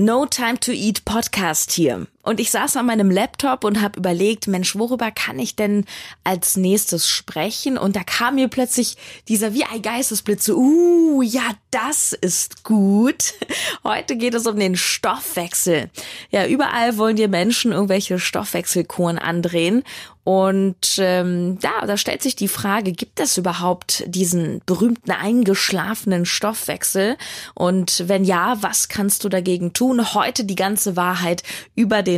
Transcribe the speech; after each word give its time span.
No 0.00 0.26
Time 0.26 0.60
to 0.60 0.70
Eat 0.70 1.04
Podcast 1.04 1.72
hier. 1.72 2.06
Und 2.28 2.40
ich 2.40 2.50
saß 2.50 2.76
an 2.76 2.84
meinem 2.84 3.10
Laptop 3.10 3.64
und 3.64 3.80
habe 3.80 3.98
überlegt, 3.98 4.48
Mensch, 4.48 4.76
worüber 4.76 5.10
kann 5.10 5.38
ich 5.38 5.56
denn 5.56 5.86
als 6.24 6.58
nächstes 6.58 7.08
sprechen? 7.08 7.78
Und 7.78 7.96
da 7.96 8.04
kam 8.04 8.34
mir 8.34 8.48
plötzlich 8.48 8.98
dieser 9.28 9.54
wie 9.54 9.64
ein 9.64 9.80
Geistesblitz, 9.80 10.46
uh, 10.50 11.22
ja, 11.22 11.52
das 11.70 12.12
ist 12.12 12.64
gut. 12.64 13.32
Heute 13.82 14.16
geht 14.18 14.34
es 14.34 14.46
um 14.46 14.58
den 14.58 14.76
Stoffwechsel. 14.76 15.88
Ja, 16.30 16.46
überall 16.46 16.98
wollen 16.98 17.16
dir 17.16 17.28
Menschen 17.28 17.72
irgendwelche 17.72 18.18
Stoffwechselkuren 18.18 19.18
andrehen. 19.18 19.82
Und 20.28 20.98
ähm, 20.98 21.56
ja, 21.62 21.86
da 21.86 21.96
stellt 21.96 22.22
sich 22.22 22.36
die 22.36 22.48
Frage, 22.48 22.92
gibt 22.92 23.18
es 23.18 23.38
überhaupt 23.38 24.04
diesen 24.06 24.60
berühmten 24.66 25.10
eingeschlafenen 25.10 26.26
Stoffwechsel? 26.26 27.16
Und 27.54 28.04
wenn 28.08 28.24
ja, 28.24 28.58
was 28.60 28.90
kannst 28.90 29.24
du 29.24 29.30
dagegen 29.30 29.72
tun? 29.72 30.12
Heute 30.12 30.44
die 30.44 30.54
ganze 30.54 30.96
Wahrheit 30.96 31.44
über 31.74 32.02
den 32.02 32.17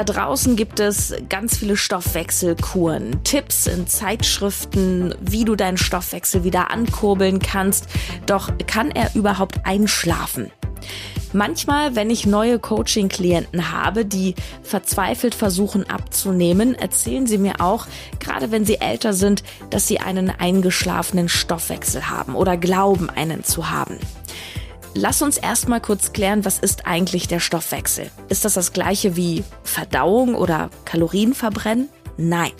Da 0.00 0.04
draußen 0.04 0.56
gibt 0.56 0.80
es 0.80 1.12
ganz 1.28 1.58
viele 1.58 1.76
Stoffwechselkuren, 1.76 3.22
Tipps 3.22 3.66
in 3.66 3.86
Zeitschriften, 3.86 5.14
wie 5.20 5.44
du 5.44 5.56
deinen 5.56 5.76
Stoffwechsel 5.76 6.42
wieder 6.42 6.70
ankurbeln 6.70 7.38
kannst. 7.38 7.86
Doch 8.24 8.50
kann 8.66 8.90
er 8.90 9.14
überhaupt 9.14 9.66
einschlafen? 9.66 10.50
Manchmal, 11.34 11.96
wenn 11.96 12.08
ich 12.08 12.24
neue 12.24 12.58
Coaching-Klienten 12.58 13.72
habe, 13.72 14.06
die 14.06 14.36
verzweifelt 14.62 15.34
versuchen 15.34 15.90
abzunehmen, 15.90 16.74
erzählen 16.74 17.26
sie 17.26 17.36
mir 17.36 17.60
auch, 17.60 17.86
gerade 18.20 18.50
wenn 18.50 18.64
sie 18.64 18.80
älter 18.80 19.12
sind, 19.12 19.42
dass 19.68 19.86
sie 19.86 20.00
einen 20.00 20.30
eingeschlafenen 20.30 21.28
Stoffwechsel 21.28 22.08
haben 22.08 22.36
oder 22.36 22.56
glauben, 22.56 23.10
einen 23.10 23.44
zu 23.44 23.68
haben. 23.68 23.98
Lass 24.94 25.22
uns 25.22 25.38
erstmal 25.38 25.80
kurz 25.80 26.12
klären, 26.12 26.44
was 26.44 26.58
ist 26.58 26.86
eigentlich 26.86 27.28
der 27.28 27.38
Stoffwechsel? 27.38 28.10
Ist 28.28 28.44
das 28.44 28.54
das 28.54 28.72
gleiche 28.72 29.14
wie 29.14 29.44
Verdauung 29.62 30.34
oder 30.34 30.68
Kalorienverbrennen? 30.84 31.88
Nein. 32.16 32.52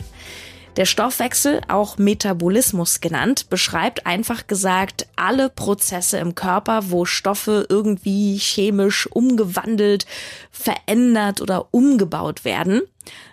Der 0.77 0.84
Stoffwechsel, 0.84 1.61
auch 1.67 1.98
Metabolismus 1.98 3.00
genannt, 3.00 3.50
beschreibt 3.50 4.06
einfach 4.06 4.47
gesagt 4.47 5.09
alle 5.17 5.50
Prozesse 5.50 6.19
im 6.19 6.37
Körper, 6.37 6.91
wo 6.91 7.05
Stoffe 7.05 7.67
irgendwie 7.69 8.39
chemisch 8.39 9.09
umgewandelt, 9.09 10.06
verändert 10.53 11.41
oder 11.41 11.75
umgebaut 11.75 12.44
werden. 12.44 12.83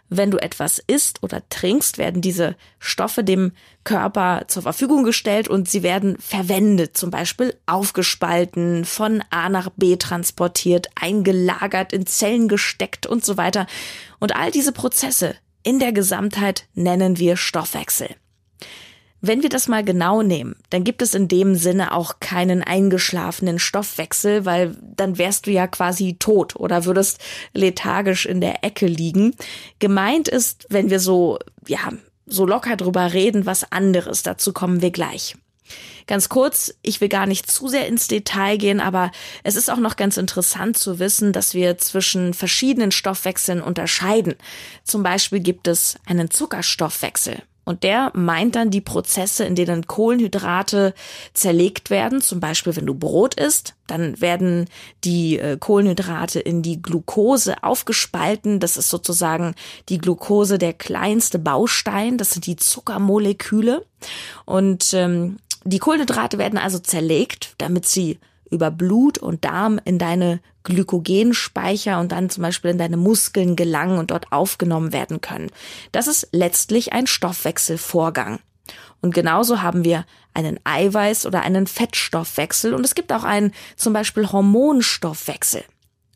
Wenn 0.10 0.32
du 0.32 0.38
etwas 0.38 0.80
isst 0.80 1.22
oder 1.22 1.48
trinkst, 1.50 1.98
werden 1.98 2.22
diese 2.22 2.56
Stoffe 2.80 3.24
dem 3.24 3.52
Körper 3.84 4.46
zur 4.48 4.64
Verfügung 4.64 5.04
gestellt 5.04 5.48
und 5.50 5.70
sie 5.70 5.84
werden 5.84 6.18
verwendet, 6.20 6.96
zum 6.96 7.12
Beispiel 7.12 7.56
aufgespalten, 7.66 8.86
von 8.86 9.24
A 9.30 9.50
nach 9.50 9.70
B 9.76 9.98
transportiert, 9.98 10.88
eingelagert, 10.96 11.92
in 11.92 12.06
Zellen 12.06 12.48
gesteckt 12.48 13.06
und 13.06 13.26
so 13.26 13.38
weiter. 13.38 13.68
Und 14.20 14.36
all 14.36 14.52
diese 14.52 14.72
Prozesse 14.72 15.36
in 15.64 15.80
der 15.80 15.92
Gesamtheit 15.92 16.68
nennen 16.74 17.18
wir 17.18 17.36
Stoffwechsel. 17.36 18.16
Wenn 19.20 19.42
wir 19.42 19.50
das 19.50 19.68
mal 19.68 19.84
genau 19.84 20.22
nehmen, 20.22 20.56
dann 20.70 20.84
gibt 20.84 21.02
es 21.02 21.16
in 21.16 21.28
dem 21.28 21.56
Sinne 21.56 21.92
auch 21.92 22.20
keinen 22.20 22.62
eingeschlafenen 22.62 23.58
Stoffwechsel, 23.58 24.45
weil 24.45 24.76
dann 24.82 25.17
wärst 25.17 25.48
du 25.48 25.52
ja 25.52 25.66
quasi 25.66 26.17
tot 26.20 26.55
oder 26.55 26.86
würdest 26.86 27.20
lethargisch 27.54 28.28
in 28.28 28.42
der 28.42 28.64
Ecke 28.64 28.86
liegen. 28.86 29.36
Gemeint 29.80 30.28
ist, 30.28 30.67
wenn 30.70 30.92
wir 30.92 31.00
so, 31.00 31.39
ja, 31.66 31.92
so 32.28 32.45
locker 32.45 32.76
drüber 32.76 33.14
reden, 33.14 33.45
was 33.48 33.72
anderes. 33.72 34.22
Dazu 34.22 34.54
kommen 34.54 34.82
wir 34.82 34.92
gleich. 34.92 35.36
Ganz 36.05 36.30
kurz, 36.30 36.73
ich 36.82 37.02
will 37.02 37.10
gar 37.10 37.26
nicht 37.26 37.52
zu 37.52 37.67
sehr 37.67 37.88
ins 37.88 38.08
Detail 38.08 38.58
gehen, 38.58 38.80
aber 38.80 39.11
es 39.44 39.55
ist 39.55 39.70
auch 39.70 39.78
noch 39.78 39.98
ganz 39.98 40.16
interessant 40.16 40.78
zu 40.78 40.99
wissen, 40.99 41.34
dass 41.34 41.54
wir 41.54 41.78
zwischen 41.78 42.34
verschiedenen 42.34 42.92
Stoffwechseln 42.92 43.61
unterscheiden. 43.61 44.36
Zum 44.84 45.04
Beispiel 45.04 45.42
gibt 45.42 45.67
es 45.67 45.98
einen 46.05 46.32
Zuckerstoffwechsel. 46.32 47.42
Und 47.67 47.83
der 47.83 48.14
meint 48.16 48.55
dann 48.55 48.70
die 48.72 48.80
Prozesse, 48.80 49.44
in 49.44 49.54
denen 49.54 49.88
Kohlenhydrate 49.88 50.94
zerlegt 51.33 51.89
werden. 51.89 52.22
Zum 52.22 52.39
Beispiel, 52.39 52.78
wenn 52.78 52.86
du 52.86 52.95
Brot 52.95 53.33
isst, 53.33 53.76
dann 53.88 54.22
werden 54.22 54.70
die 55.04 55.38
äh, 55.38 55.58
Kohlenhydrate 55.60 56.39
in 56.39 56.61
die 56.61 56.82
Glucose 56.82 57.61
aufgespalten. 57.64 58.61
Das 58.61 58.78
ist 58.78 58.89
sozusagen 58.89 59.54
die 59.89 59.98
Glucose 59.98 60.58
der 60.58 60.72
kleinste 60.72 61.39
Baustein. 61.39 62.17
Das 62.17 62.32
sind 62.32 62.45
die 62.45 62.55
Zuckermoleküle. 62.55 63.86
Und 64.45 64.94
ähm, 64.94 65.36
die 65.66 65.80
Kohlenhydrate 65.80 66.38
werden 66.38 66.58
also 66.58 66.80
zerlegt, 66.80 67.54
damit 67.58 67.86
sie 67.86 68.17
über 68.50 68.72
Blut 68.72 69.18
und 69.18 69.46
Darm 69.46 69.80
in 69.84 70.00
deine 70.00 70.40
Glykogenspeicher 70.64 72.00
und 72.00 72.12
dann 72.12 72.30
zum 72.30 72.44
Beispiel 72.44 72.72
in 72.72 72.78
deine 72.78 72.98
Muskeln 72.98 73.56
gelangen 73.56 73.98
und 73.98 74.12
dort 74.12 74.32
aufgenommen 74.32 74.94
werden 74.94 75.22
können. 75.22 75.50
Das 75.92 76.08
ist 76.08 76.30
letztlich 76.32 76.94
ein 76.94 77.08
Stoffwechselvorgang. 77.08 78.40
Und 79.02 79.14
genauso 79.14 79.62
haben 79.62 79.84
wir 79.84 80.06
einen 80.34 80.60
Eiweiß- 80.60 81.26
oder 81.26 81.42
einen 81.42 81.68
Fettstoffwechsel 81.68 82.74
und 82.74 82.86
es 82.86 82.96
gibt 82.96 83.12
auch 83.14 83.24
einen 83.24 83.54
zum 83.76 83.94
Beispiel 83.94 84.32
Hormonstoffwechsel. 84.32 85.64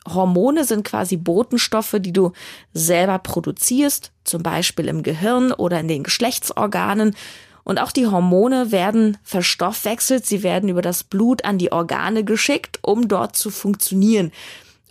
Hormone 0.08 0.64
sind 0.64 0.84
quasi 0.84 1.18
Botenstoffe, 1.18 1.98
die 2.00 2.14
du 2.14 2.32
selber 2.74 3.20
produzierst, 3.20 4.12
zum 4.24 4.42
Beispiel 4.42 4.88
im 4.88 5.04
Gehirn 5.04 5.52
oder 5.52 5.80
in 5.80 5.88
den 5.88 6.04
Geschlechtsorganen 6.04 7.16
und 7.64 7.80
auch 7.80 7.92
die 7.92 8.08
Hormone 8.08 8.72
werden 8.72 9.18
verstoffwechselt, 9.24 10.26
sie 10.26 10.44
werden 10.44 10.70
über 10.70 10.82
das 10.82 11.04
Blut 11.04 11.46
an 11.46 11.58
die 11.58 11.72
Organe 11.72 12.24
geschickt, 12.24 12.80
um 12.82 13.08
dort 13.08 13.36
zu 13.36 13.50
funktionieren. 13.50 14.32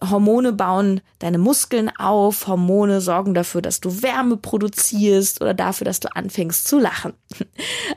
Hormone 0.03 0.53
bauen 0.53 1.03
deine 1.19 1.39
Muskeln 1.39 1.91
auf, 1.97 2.47
Hormone 2.47 3.01
sorgen 3.01 3.35
dafür, 3.35 3.61
dass 3.61 3.81
du 3.81 4.03
Wärme 4.03 4.37
produzierst 4.37 5.43
oder 5.43 5.53
dafür, 5.53 5.85
dass 5.85 6.01
du 6.01 6.15
anfängst 6.15 6.67
zu 6.67 6.79
lachen. 6.79 7.13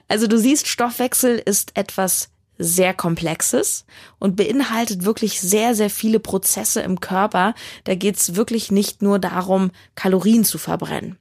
Also 0.08 0.28
du 0.28 0.38
siehst, 0.38 0.68
Stoffwechsel 0.68 1.42
ist 1.44 1.72
etwas 1.76 2.30
sehr 2.60 2.94
komplexes 2.94 3.86
und 4.20 4.36
beinhaltet 4.36 5.06
wirklich 5.06 5.42
sehr, 5.42 5.74
sehr 5.74 5.90
viele 5.90 6.20
Prozesse 6.20 6.82
im 6.82 7.00
Körper. 7.00 7.56
Da 7.84 7.96
geht's 7.96 8.36
wirklich 8.36 8.72
nicht 8.72 9.02
nur 9.02 9.18
darum, 9.18 9.72
Kalorien 9.96 10.44
zu 10.44 10.60
verbrennen. 10.60 11.18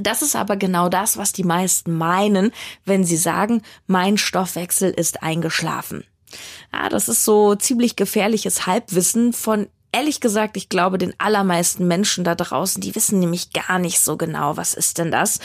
Das 0.00 0.22
ist 0.22 0.36
aber 0.36 0.56
genau 0.56 0.88
das, 0.88 1.16
was 1.16 1.32
die 1.32 1.44
meisten 1.44 1.96
meinen, 1.96 2.52
wenn 2.84 3.04
sie 3.04 3.16
sagen, 3.16 3.62
mein 3.86 4.18
Stoffwechsel 4.18 4.90
ist 4.90 5.22
eingeschlafen. 5.22 6.04
Ja, 6.72 6.88
das 6.88 7.08
ist 7.08 7.24
so 7.24 7.54
ziemlich 7.54 7.96
gefährliches 7.96 8.66
Halbwissen 8.66 9.32
von 9.32 9.68
ehrlich 9.94 10.20
gesagt, 10.20 10.56
ich 10.56 10.68
glaube, 10.68 10.98
den 10.98 11.14
allermeisten 11.18 11.86
Menschen 11.86 12.24
da 12.24 12.34
draußen, 12.34 12.80
die 12.80 12.96
wissen 12.96 13.20
nämlich 13.20 13.52
gar 13.52 13.78
nicht 13.78 14.00
so 14.00 14.16
genau, 14.16 14.56
was 14.56 14.74
ist 14.74 14.98
denn 14.98 15.12
das. 15.12 15.38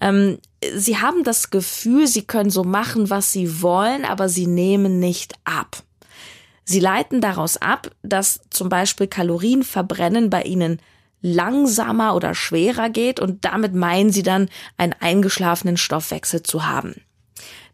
Ähm, 0.00 0.38
sie 0.74 0.98
haben 0.98 1.22
das 1.22 1.50
Gefühl, 1.50 2.08
sie 2.08 2.22
können 2.22 2.50
so 2.50 2.64
machen, 2.64 3.10
was 3.10 3.30
sie 3.30 3.62
wollen, 3.62 4.04
aber 4.04 4.28
sie 4.28 4.48
nehmen 4.48 4.98
nicht 4.98 5.34
ab. 5.44 5.84
Sie 6.64 6.80
leiten 6.80 7.20
daraus 7.20 7.56
ab, 7.56 7.90
dass 8.02 8.40
zum 8.50 8.68
Beispiel 8.68 9.06
Kalorienverbrennen 9.06 10.30
bei 10.30 10.42
ihnen 10.42 10.80
langsamer 11.22 12.14
oder 12.14 12.34
schwerer 12.34 12.90
geht 12.90 13.20
und 13.20 13.44
damit 13.44 13.74
meinen 13.74 14.10
sie 14.10 14.22
dann 14.22 14.48
einen 14.76 14.94
eingeschlafenen 14.98 15.76
Stoffwechsel 15.76 16.42
zu 16.42 16.66
haben. 16.66 16.96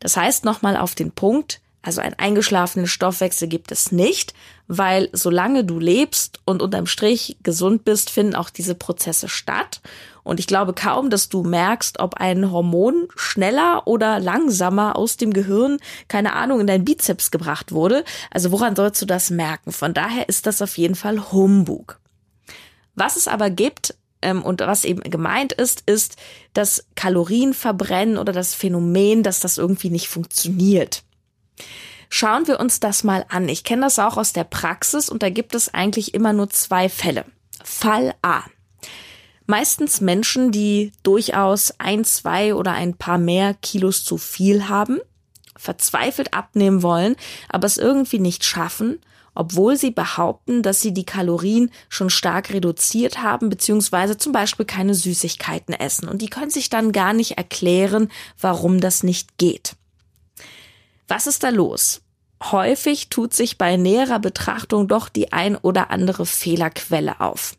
Das 0.00 0.16
heißt 0.16 0.44
nochmal 0.44 0.76
auf 0.76 0.94
den 0.94 1.10
Punkt, 1.10 1.60
also 1.82 2.00
einen 2.00 2.18
eingeschlafenen 2.18 2.86
Stoffwechsel 2.86 3.48
gibt 3.48 3.72
es 3.72 3.92
nicht, 3.92 4.34
weil 4.66 5.08
solange 5.12 5.64
du 5.64 5.78
lebst 5.78 6.40
und 6.44 6.60
unterm 6.60 6.86
Strich 6.86 7.38
gesund 7.42 7.84
bist, 7.84 8.10
finden 8.10 8.34
auch 8.34 8.50
diese 8.50 8.74
Prozesse 8.74 9.28
statt. 9.28 9.80
Und 10.22 10.40
ich 10.40 10.46
glaube 10.46 10.74
kaum, 10.74 11.08
dass 11.08 11.30
du 11.30 11.42
merkst, 11.44 12.00
ob 12.00 12.16
ein 12.16 12.50
Hormon 12.50 13.08
schneller 13.16 13.86
oder 13.86 14.20
langsamer 14.20 14.96
aus 14.96 15.16
dem 15.16 15.32
Gehirn, 15.32 15.78
keine 16.08 16.34
Ahnung, 16.34 16.60
in 16.60 16.66
dein 16.66 16.84
Bizeps 16.84 17.30
gebracht 17.30 17.72
wurde. 17.72 18.04
Also 18.30 18.52
woran 18.52 18.76
sollst 18.76 19.00
du 19.00 19.06
das 19.06 19.30
merken? 19.30 19.72
Von 19.72 19.94
daher 19.94 20.28
ist 20.28 20.46
das 20.46 20.60
auf 20.60 20.76
jeden 20.76 20.96
Fall 20.96 21.32
Humbug. 21.32 21.98
Was 22.98 23.16
es 23.16 23.28
aber 23.28 23.50
gibt, 23.50 23.94
ähm, 24.22 24.42
und 24.42 24.60
was 24.60 24.84
eben 24.84 25.00
gemeint 25.02 25.52
ist, 25.52 25.82
ist 25.86 26.16
das 26.52 26.84
Kalorienverbrennen 26.96 28.18
oder 28.18 28.32
das 28.32 28.54
Phänomen, 28.54 29.22
dass 29.22 29.40
das 29.40 29.58
irgendwie 29.58 29.90
nicht 29.90 30.08
funktioniert. 30.08 31.02
Schauen 32.10 32.46
wir 32.46 32.58
uns 32.58 32.80
das 32.80 33.04
mal 33.04 33.26
an. 33.28 33.48
Ich 33.48 33.64
kenne 33.64 33.82
das 33.82 33.98
auch 33.98 34.16
aus 34.16 34.32
der 34.32 34.44
Praxis 34.44 35.08
und 35.08 35.22
da 35.22 35.30
gibt 35.30 35.54
es 35.54 35.72
eigentlich 35.72 36.14
immer 36.14 36.32
nur 36.32 36.48
zwei 36.50 36.88
Fälle. 36.88 37.24
Fall 37.62 38.14
A. 38.22 38.42
Meistens 39.46 40.00
Menschen, 40.00 40.50
die 40.50 40.92
durchaus 41.02 41.74
ein, 41.78 42.04
zwei 42.04 42.54
oder 42.54 42.72
ein 42.72 42.94
paar 42.94 43.18
mehr 43.18 43.54
Kilos 43.54 44.04
zu 44.04 44.18
viel 44.18 44.68
haben, 44.68 45.00
verzweifelt 45.56 46.34
abnehmen 46.34 46.82
wollen, 46.82 47.16
aber 47.48 47.66
es 47.66 47.78
irgendwie 47.78 48.18
nicht 48.18 48.44
schaffen, 48.44 49.00
obwohl 49.38 49.76
sie 49.76 49.92
behaupten, 49.92 50.64
dass 50.64 50.80
sie 50.80 50.92
die 50.92 51.06
Kalorien 51.06 51.70
schon 51.88 52.10
stark 52.10 52.52
reduziert 52.52 53.22
haben, 53.22 53.48
beziehungsweise 53.48 54.18
zum 54.18 54.32
Beispiel 54.32 54.66
keine 54.66 54.94
Süßigkeiten 54.94 55.74
essen. 55.74 56.08
Und 56.08 56.22
die 56.22 56.28
können 56.28 56.50
sich 56.50 56.70
dann 56.70 56.90
gar 56.90 57.12
nicht 57.12 57.38
erklären, 57.38 58.10
warum 58.40 58.80
das 58.80 59.04
nicht 59.04 59.38
geht. 59.38 59.76
Was 61.06 61.28
ist 61.28 61.44
da 61.44 61.50
los? 61.50 62.00
Häufig 62.42 63.10
tut 63.10 63.32
sich 63.32 63.58
bei 63.58 63.76
näherer 63.76 64.18
Betrachtung 64.18 64.88
doch 64.88 65.08
die 65.08 65.32
ein 65.32 65.54
oder 65.56 65.92
andere 65.92 66.26
Fehlerquelle 66.26 67.20
auf. 67.20 67.54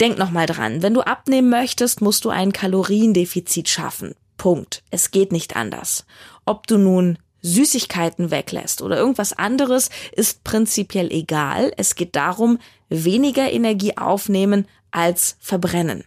Denk 0.00 0.18
nochmal 0.18 0.44
dran, 0.44 0.82
wenn 0.82 0.92
du 0.92 1.00
abnehmen 1.00 1.48
möchtest, 1.48 2.02
musst 2.02 2.26
du 2.26 2.28
ein 2.28 2.52
Kaloriendefizit 2.52 3.70
schaffen. 3.70 4.14
Punkt. 4.36 4.82
Es 4.90 5.10
geht 5.10 5.32
nicht 5.32 5.56
anders. 5.56 6.04
Ob 6.44 6.66
du 6.66 6.76
nun 6.76 7.18
Süßigkeiten 7.42 8.30
weglässt 8.30 8.82
oder 8.82 8.96
irgendwas 8.96 9.32
anderes, 9.32 9.90
ist 10.12 10.44
prinzipiell 10.44 11.10
egal. 11.10 11.72
Es 11.76 11.94
geht 11.94 12.16
darum, 12.16 12.58
weniger 12.88 13.50
Energie 13.50 13.96
aufnehmen 13.96 14.66
als 14.90 15.36
verbrennen. 15.40 16.04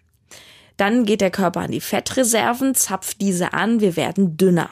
Dann 0.77 1.05
geht 1.05 1.21
der 1.21 1.31
Körper 1.31 1.61
an 1.61 1.71
die 1.71 1.81
Fettreserven, 1.81 2.75
zapft 2.75 3.21
diese 3.21 3.53
an, 3.53 3.79
wir 3.79 3.95
werden 3.95 4.37
dünner. 4.37 4.69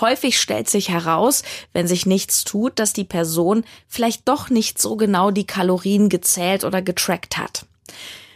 Häufig 0.00 0.38
stellt 0.38 0.68
sich 0.68 0.90
heraus, 0.90 1.42
wenn 1.72 1.88
sich 1.88 2.04
nichts 2.04 2.44
tut, 2.44 2.78
dass 2.78 2.92
die 2.92 3.04
Person 3.04 3.64
vielleicht 3.86 4.28
doch 4.28 4.50
nicht 4.50 4.80
so 4.80 4.96
genau 4.96 5.30
die 5.30 5.46
Kalorien 5.46 6.08
gezählt 6.08 6.64
oder 6.64 6.82
getrackt 6.82 7.38
hat. 7.38 7.66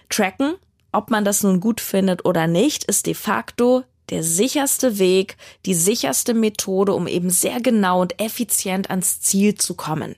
Tracken, 0.08 0.54
ob 0.93 1.10
man 1.10 1.25
das 1.25 1.43
nun 1.43 1.60
gut 1.60 1.81
findet 1.81 2.25
oder 2.25 2.46
nicht, 2.46 2.84
ist 2.84 3.06
de 3.06 3.14
facto 3.14 3.84
der 4.10 4.22
sicherste 4.22 4.99
Weg, 4.99 5.37
die 5.66 5.75
sicherste 5.75 6.34
Methode, 6.34 6.93
um 6.94 7.06
eben 7.06 7.31
sehr 7.31 7.60
genau 7.60 8.00
und 8.00 8.20
effizient 8.20 8.90
ans 8.90 9.20
Ziel 9.20 9.54
zu 9.54 9.75
kommen. 9.75 10.16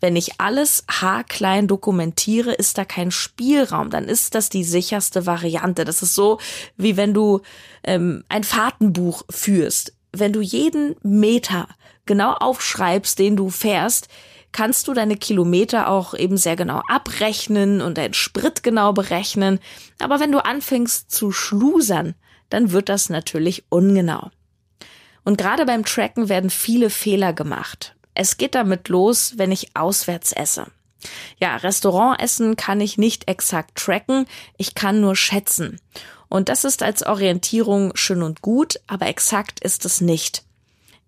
Wenn 0.00 0.16
ich 0.16 0.40
alles 0.40 0.84
haarklein 0.90 1.68
dokumentiere, 1.68 2.52
ist 2.52 2.78
da 2.78 2.84
kein 2.84 3.10
Spielraum. 3.10 3.90
Dann 3.90 4.06
ist 4.06 4.34
das 4.34 4.48
die 4.48 4.64
sicherste 4.64 5.26
Variante. 5.26 5.84
Das 5.84 6.02
ist 6.02 6.14
so, 6.14 6.38
wie 6.76 6.96
wenn 6.96 7.14
du 7.14 7.40
ähm, 7.84 8.24
ein 8.28 8.44
Fahrtenbuch 8.44 9.22
führst. 9.30 9.94
Wenn 10.12 10.32
du 10.32 10.40
jeden 10.40 10.96
Meter 11.02 11.68
genau 12.06 12.32
aufschreibst, 12.32 13.18
den 13.18 13.36
du 13.36 13.50
fährst, 13.50 14.08
kannst 14.52 14.88
du 14.88 14.94
deine 14.94 15.16
Kilometer 15.16 15.88
auch 15.88 16.14
eben 16.14 16.36
sehr 16.36 16.56
genau 16.56 16.80
abrechnen 16.88 17.82
und 17.82 17.98
deinen 17.98 18.14
Sprit 18.14 18.62
genau 18.62 18.92
berechnen. 18.92 19.60
Aber 19.98 20.20
wenn 20.20 20.32
du 20.32 20.44
anfängst 20.44 21.10
zu 21.10 21.32
schlusern, 21.32 22.14
dann 22.50 22.72
wird 22.72 22.88
das 22.88 23.10
natürlich 23.10 23.64
ungenau. 23.68 24.30
Und 25.24 25.38
gerade 25.38 25.66
beim 25.66 25.84
Tracken 25.84 26.28
werden 26.28 26.50
viele 26.50 26.90
Fehler 26.90 27.32
gemacht. 27.32 27.94
Es 28.14 28.36
geht 28.36 28.54
damit 28.54 28.88
los, 28.88 29.34
wenn 29.36 29.52
ich 29.52 29.76
auswärts 29.76 30.32
esse. 30.32 30.66
Ja, 31.38 31.56
Restaurantessen 31.56 32.56
kann 32.56 32.80
ich 32.80 32.98
nicht 32.98 33.28
exakt 33.28 33.76
tracken, 33.76 34.26
ich 34.56 34.74
kann 34.74 35.00
nur 35.00 35.14
schätzen. 35.14 35.80
Und 36.28 36.48
das 36.48 36.64
ist 36.64 36.82
als 36.82 37.06
Orientierung 37.06 37.94
schön 37.94 38.22
und 38.22 38.42
gut, 38.42 38.80
aber 38.86 39.06
exakt 39.06 39.60
ist 39.60 39.84
es 39.84 40.00
nicht. 40.00 40.44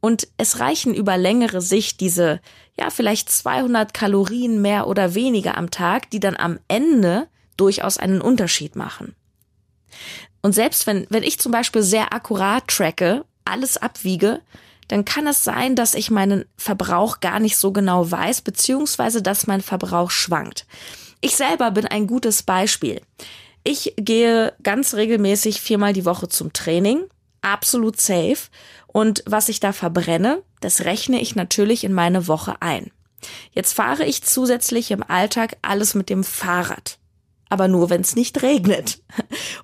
Und 0.00 0.28
es 0.38 0.60
reichen 0.60 0.94
über 0.94 1.18
längere 1.18 1.60
Sicht 1.60 2.00
diese, 2.00 2.40
ja, 2.78 2.88
vielleicht 2.90 3.28
200 3.28 3.92
Kalorien 3.92 4.62
mehr 4.62 4.86
oder 4.86 5.14
weniger 5.14 5.58
am 5.58 5.70
Tag, 5.70 6.10
die 6.10 6.20
dann 6.20 6.36
am 6.36 6.58
Ende 6.68 7.28
durchaus 7.56 7.98
einen 7.98 8.22
Unterschied 8.22 8.76
machen. 8.76 9.14
Und 10.42 10.54
selbst 10.54 10.86
wenn, 10.86 11.06
wenn 11.10 11.22
ich 11.22 11.38
zum 11.38 11.52
Beispiel 11.52 11.82
sehr 11.82 12.12
akkurat 12.12 12.66
tracke, 12.68 13.24
alles 13.44 13.76
abwiege, 13.76 14.40
dann 14.88 15.04
kann 15.04 15.26
es 15.26 15.44
sein, 15.44 15.76
dass 15.76 15.94
ich 15.94 16.10
meinen 16.10 16.44
Verbrauch 16.56 17.20
gar 17.20 17.38
nicht 17.38 17.56
so 17.56 17.72
genau 17.72 18.10
weiß, 18.10 18.40
beziehungsweise 18.40 19.22
dass 19.22 19.46
mein 19.46 19.60
Verbrauch 19.60 20.10
schwankt. 20.10 20.66
Ich 21.20 21.36
selber 21.36 21.70
bin 21.70 21.86
ein 21.86 22.06
gutes 22.06 22.42
Beispiel. 22.42 23.00
Ich 23.62 23.94
gehe 23.96 24.54
ganz 24.62 24.94
regelmäßig 24.94 25.60
viermal 25.60 25.92
die 25.92 26.06
Woche 26.06 26.28
zum 26.28 26.52
Training, 26.52 27.04
absolut 27.42 28.00
safe. 28.00 28.48
Und 28.86 29.22
was 29.26 29.48
ich 29.48 29.60
da 29.60 29.72
verbrenne, 29.72 30.42
das 30.60 30.80
rechne 30.80 31.20
ich 31.20 31.36
natürlich 31.36 31.84
in 31.84 31.92
meine 31.92 32.26
Woche 32.26 32.60
ein. 32.60 32.90
Jetzt 33.52 33.74
fahre 33.74 34.06
ich 34.06 34.22
zusätzlich 34.22 34.90
im 34.90 35.02
Alltag 35.02 35.56
alles 35.62 35.94
mit 35.94 36.08
dem 36.08 36.24
Fahrrad. 36.24 36.98
Aber 37.50 37.68
nur, 37.68 37.90
wenn 37.90 38.00
es 38.00 38.16
nicht 38.16 38.42
regnet. 38.42 39.02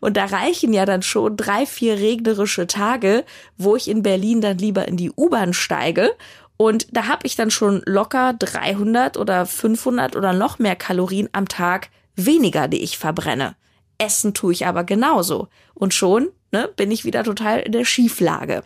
Und 0.01 0.19
da 0.19 0.27
reichen 0.27 0.75
ja 0.75 0.85
dann 0.85 1.03
schon 1.03 1.37
drei, 1.37 1.65
vier 1.65 1.99
regnerische 1.99 2.67
Tage, 2.67 3.25
wo 3.57 3.77
ich 3.77 3.89
in 3.89 4.03
Berlin 4.03 4.41
dann 4.41 4.59
lieber 4.59 4.87
in 4.87 4.99
die 4.99 5.13
U-Bahn 5.17 5.55
steige. 5.55 6.11
Und 6.59 6.89
da 6.91 7.07
habe 7.07 7.27
ich 7.27 7.37
dann 7.37 7.51
schon 7.51 7.83
locker 7.87 8.35
300 8.35 9.17
oder 9.17 9.47
500 9.47 10.17
oder 10.17 10.33
noch 10.33 10.59
mehr 10.59 10.77
Kalorien 10.77 11.29
am 11.33 11.49
Tag 11.49 11.89
weniger, 12.17 12.69
die 12.69 12.83
ich 12.83 12.99
verbrenne. 12.99 13.57
Essen 13.99 14.35
tue 14.35 14.53
ich 14.53 14.67
aber 14.67 14.85
genauso. 14.85 15.49
Und 15.75 15.95
schon 15.95 16.29
ne, 16.53 16.69
bin 16.77 16.91
ich 16.91 17.05
wieder 17.05 17.25
total 17.25 17.61
in 17.61 17.73
der 17.73 17.85
Schieflage. 17.85 18.63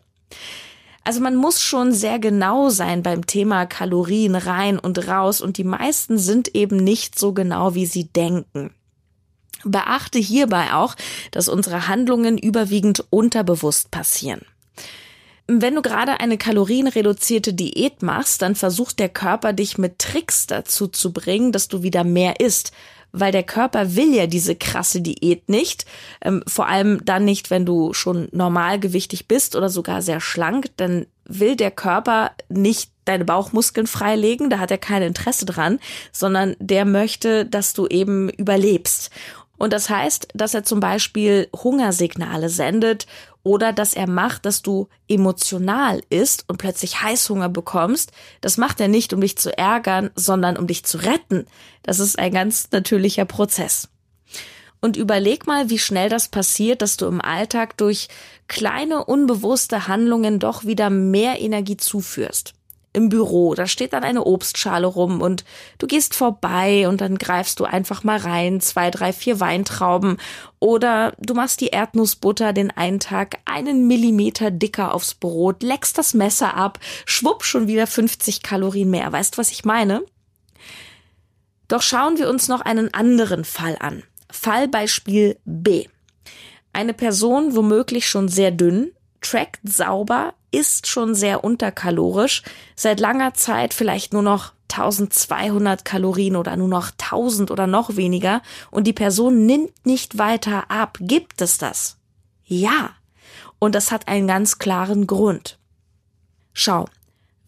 Also 1.03 1.21
man 1.21 1.35
muss 1.35 1.63
schon 1.63 1.93
sehr 1.93 2.19
genau 2.19 2.69
sein 2.69 3.03
beim 3.03 3.27
Thema 3.27 3.67
Kalorien 3.67 4.35
rein 4.35 4.79
und 4.79 5.09
raus 5.09 5.41
und 5.41 5.57
die 5.57 5.65
meisten 5.65 6.19
sind 6.19 6.55
eben 6.55 6.77
nicht 6.77 7.19
so 7.19 7.33
genau, 7.33 7.75
wie 7.75 7.87
sie 7.87 8.05
denken. 8.05 8.75
Beachte 9.65 10.19
hierbei 10.19 10.73
auch, 10.73 10.97
dass 11.31 11.49
unsere 11.49 11.89
Handlungen 11.89 12.39
überwiegend 12.39 13.05
unterbewusst 13.11 13.91
passieren. 13.91 14.43
Wenn 15.47 15.75
du 15.75 15.83
gerade 15.83 16.21
eine 16.21 16.39
kalorienreduzierte 16.39 17.53
Diät 17.53 18.03
machst, 18.03 18.41
dann 18.43 18.55
versucht 18.55 19.01
der 19.01 19.09
Körper 19.09 19.53
dich 19.53 19.79
mit 19.79 19.99
Tricks 19.99 20.47
dazu 20.47 20.87
zu 20.87 21.13
bringen, 21.13 21.51
dass 21.51 21.67
du 21.67 21.83
wieder 21.83 22.05
mehr 22.05 22.39
isst 22.39 22.73
weil 23.13 23.33
der 23.33 23.43
Körper 23.43 23.97
will 23.97 24.15
ja 24.15 24.27
diese 24.27 24.55
krasse 24.55 25.01
Diät 25.01 25.49
nicht. 25.49 25.85
Ähm, 26.23 26.43
vor 26.47 26.69
allem 26.69 27.05
dann 27.05 27.25
nicht, 27.25 27.51
wenn 27.51 27.67
du 27.67 27.93
schon 27.93 28.29
normalgewichtig 28.33 29.27
bist 29.27 29.57
oder 29.57 29.69
sogar 29.69 30.03
sehr 30.03 30.21
schlank, 30.21 30.67
dann 30.77 31.07
will 31.25 31.57
der 31.57 31.71
Körper 31.71 32.33
nicht 32.49 32.91
deine 33.05 33.25
Bauchmuskeln 33.25 33.87
freilegen, 33.87 34.51
da 34.51 34.59
hat 34.59 34.71
er 34.71 34.79
kein 34.79 35.03
Interesse 35.03 35.47
dran, 35.47 35.79
sondern 36.13 36.57
der 36.59 36.85
möchte, 36.85 37.47
dass 37.47 37.73
du 37.73 37.87
eben 37.87 38.29
überlebst. 38.31 39.11
Und 39.61 39.75
das 39.75 39.91
heißt, 39.91 40.29
dass 40.33 40.55
er 40.55 40.65
zum 40.65 40.81
Beispiel 40.81 41.47
Hungersignale 41.55 42.49
sendet 42.49 43.07
oder 43.43 43.75
dass 43.75 43.93
er 43.93 44.09
macht, 44.09 44.47
dass 44.47 44.63
du 44.63 44.89
emotional 45.07 46.03
isst 46.09 46.47
und 46.49 46.57
plötzlich 46.57 47.03
Heißhunger 47.03 47.51
bekommst. 47.51 48.11
Das 48.41 48.57
macht 48.57 48.81
er 48.81 48.89
nicht, 48.89 49.13
um 49.13 49.21
dich 49.21 49.37
zu 49.37 49.57
ärgern, 49.57 50.09
sondern 50.15 50.57
um 50.57 50.67
dich 50.67 50.87
zu 50.87 50.97
retten. 50.97 51.45
Das 51.83 51.99
ist 51.99 52.19
ein 52.19 52.33
ganz 52.33 52.71
natürlicher 52.71 53.27
Prozess. 53.27 53.91
Und 54.81 54.97
überleg 54.97 55.47
mal, 55.47 55.69
wie 55.69 55.79
schnell 55.79 56.09
das 56.09 56.29
passiert, 56.29 56.81
dass 56.81 56.97
du 56.97 57.05
im 57.05 57.21
Alltag 57.21 57.77
durch 57.77 58.09
kleine 58.49 59.05
unbewusste 59.05 59.89
Handlungen 59.89 60.39
doch 60.39 60.65
wieder 60.65 60.89
mehr 60.89 61.39
Energie 61.39 61.77
zuführst 61.77 62.55
im 62.93 63.09
Büro, 63.09 63.55
da 63.55 63.67
steht 63.67 63.93
dann 63.93 64.03
eine 64.03 64.25
Obstschale 64.25 64.87
rum 64.87 65.23
und 65.23 65.45
du 65.79 65.87
gehst 65.87 66.15
vorbei 66.15 66.89
und 66.89 67.01
dann 67.01 67.19
greifst 67.19 67.61
du 67.61 67.65
einfach 67.65 68.03
mal 68.03 68.19
rein, 68.19 68.61
zwei, 68.61 68.91
drei, 68.91 69.13
vier 69.13 69.39
Weintrauben 69.39 70.17
oder 70.59 71.15
du 71.19 71.35
machst 71.35 71.61
die 71.61 71.69
Erdnussbutter 71.69 72.53
den 72.53 72.73
einen 72.73 72.99
Tag 72.99 73.39
einen 73.45 73.87
Millimeter 73.87 74.51
dicker 74.51 74.93
aufs 74.93 75.15
Brot, 75.15 75.63
leckst 75.63 75.99
das 75.99 76.15
Messer 76.15 76.55
ab, 76.55 76.81
schwupp 77.07 77.45
schon 77.45 77.69
wieder 77.69 77.87
50 77.87 78.43
Kalorien 78.43 78.91
mehr. 78.91 79.13
Weißt 79.13 79.39
was 79.39 79.53
ich 79.53 79.65
meine? 79.65 80.03
Doch 81.69 81.83
schauen 81.83 82.19
wir 82.19 82.29
uns 82.29 82.49
noch 82.49 82.61
einen 82.61 82.93
anderen 82.93 83.45
Fall 83.45 83.77
an. 83.79 84.03
Fallbeispiel 84.33 85.39
B. 85.45 85.87
Eine 86.73 86.95
Person, 86.95 87.55
womöglich 87.55 88.09
schon 88.09 88.29
sehr 88.29 88.51
dünn, 88.51 88.91
trackt 89.21 89.61
sauber, 89.63 90.35
ist 90.51 90.87
schon 90.87 91.15
sehr 91.15 91.45
unterkalorisch, 91.45 92.43
seit 92.75 93.01
langer 93.01 93.35
Zeit 93.35 93.75
vielleicht 93.75 94.13
nur 94.13 94.23
noch 94.23 94.53
1200 94.71 95.85
Kalorien 95.85 96.37
oder 96.37 96.57
nur 96.57 96.69
noch 96.69 96.91
1000 96.91 97.51
oder 97.51 97.67
noch 97.67 97.97
weniger 97.97 98.43
und 98.71 98.87
die 98.87 98.93
Person 98.93 99.47
nimmt 99.47 99.85
nicht 99.85 100.19
weiter 100.19 100.71
ab. 100.71 100.99
Gibt 101.01 101.41
es 101.43 101.59
das? 101.59 101.97
Ja. 102.45 102.91
Und 103.59 103.75
das 103.75 103.93
hat 103.93 104.09
einen 104.09 104.27
ganz 104.27 104.59
klaren 104.59 105.07
Grund. 105.07 105.59
Schau, 106.53 106.87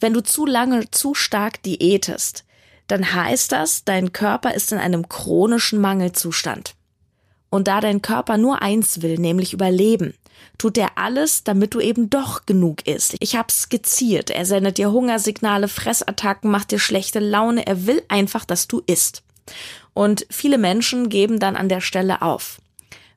wenn 0.00 0.12
du 0.12 0.22
zu 0.22 0.46
lange 0.46 0.90
zu 0.90 1.14
stark 1.14 1.62
diätest, 1.62 2.44
dann 2.88 3.14
heißt 3.14 3.52
das, 3.52 3.84
dein 3.84 4.12
Körper 4.12 4.52
ist 4.54 4.72
in 4.72 4.78
einem 4.78 5.08
chronischen 5.08 5.80
Mangelzustand. 5.80 6.74
Und 7.50 7.68
da 7.68 7.80
dein 7.80 8.02
Körper 8.02 8.36
nur 8.36 8.62
eins 8.62 9.02
will, 9.02 9.18
nämlich 9.18 9.52
überleben, 9.52 10.14
tut 10.58 10.78
er 10.78 10.96
alles, 10.96 11.44
damit 11.44 11.74
du 11.74 11.80
eben 11.80 12.10
doch 12.10 12.46
genug 12.46 12.86
isst. 12.86 13.16
Ich 13.20 13.36
hab's 13.36 13.62
skizziert. 13.62 14.30
Er 14.30 14.46
sendet 14.46 14.78
dir 14.78 14.92
Hungersignale, 14.92 15.68
Fressattacken, 15.68 16.50
macht 16.50 16.70
dir 16.70 16.78
schlechte 16.78 17.18
Laune. 17.18 17.66
Er 17.66 17.86
will 17.86 18.02
einfach, 18.08 18.44
dass 18.44 18.68
du 18.68 18.82
isst. 18.86 19.22
Und 19.94 20.26
viele 20.30 20.58
Menschen 20.58 21.08
geben 21.08 21.38
dann 21.38 21.56
an 21.56 21.68
der 21.68 21.80
Stelle 21.80 22.22
auf. 22.22 22.60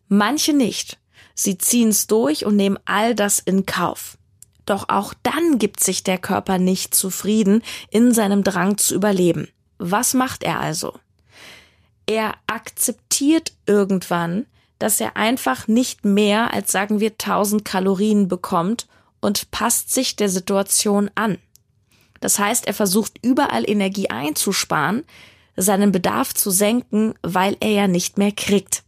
Manche 0.07 0.53
nicht. 0.53 0.97
Sie 1.33 1.57
ziehen's 1.57 2.07
durch 2.07 2.45
und 2.45 2.55
nehmen 2.55 2.79
all 2.85 3.15
das 3.15 3.39
in 3.39 3.65
Kauf. 3.65 4.17
Doch 4.65 4.89
auch 4.89 5.13
dann 5.21 5.59
gibt 5.59 5.83
sich 5.83 6.03
der 6.03 6.17
Körper 6.17 6.57
nicht 6.57 6.95
zufrieden 6.95 7.61
in 7.89 8.13
seinem 8.13 8.43
Drang 8.43 8.77
zu 8.77 8.95
überleben. 8.95 9.49
Was 9.77 10.13
macht 10.13 10.43
er 10.43 10.59
also? 10.59 10.93
Er 12.07 12.35
akzeptiert 12.47 13.51
irgendwann, 13.65 14.45
dass 14.79 14.99
er 14.99 15.17
einfach 15.17 15.67
nicht 15.67 16.05
mehr 16.05 16.53
als 16.53 16.71
sagen 16.71 16.99
wir 16.99 17.11
1000 17.11 17.63
Kalorien 17.63 18.27
bekommt 18.27 18.87
und 19.21 19.51
passt 19.51 19.93
sich 19.93 20.15
der 20.15 20.29
Situation 20.29 21.09
an. 21.15 21.37
Das 22.19 22.39
heißt, 22.39 22.67
er 22.67 22.73
versucht 22.73 23.19
überall 23.21 23.69
Energie 23.69 24.09
einzusparen, 24.09 25.03
seinen 25.55 25.91
Bedarf 25.91 26.33
zu 26.33 26.51
senken, 26.51 27.13
weil 27.21 27.55
er 27.59 27.71
ja 27.71 27.87
nicht 27.87 28.17
mehr 28.17 28.31
kriegt. 28.31 28.83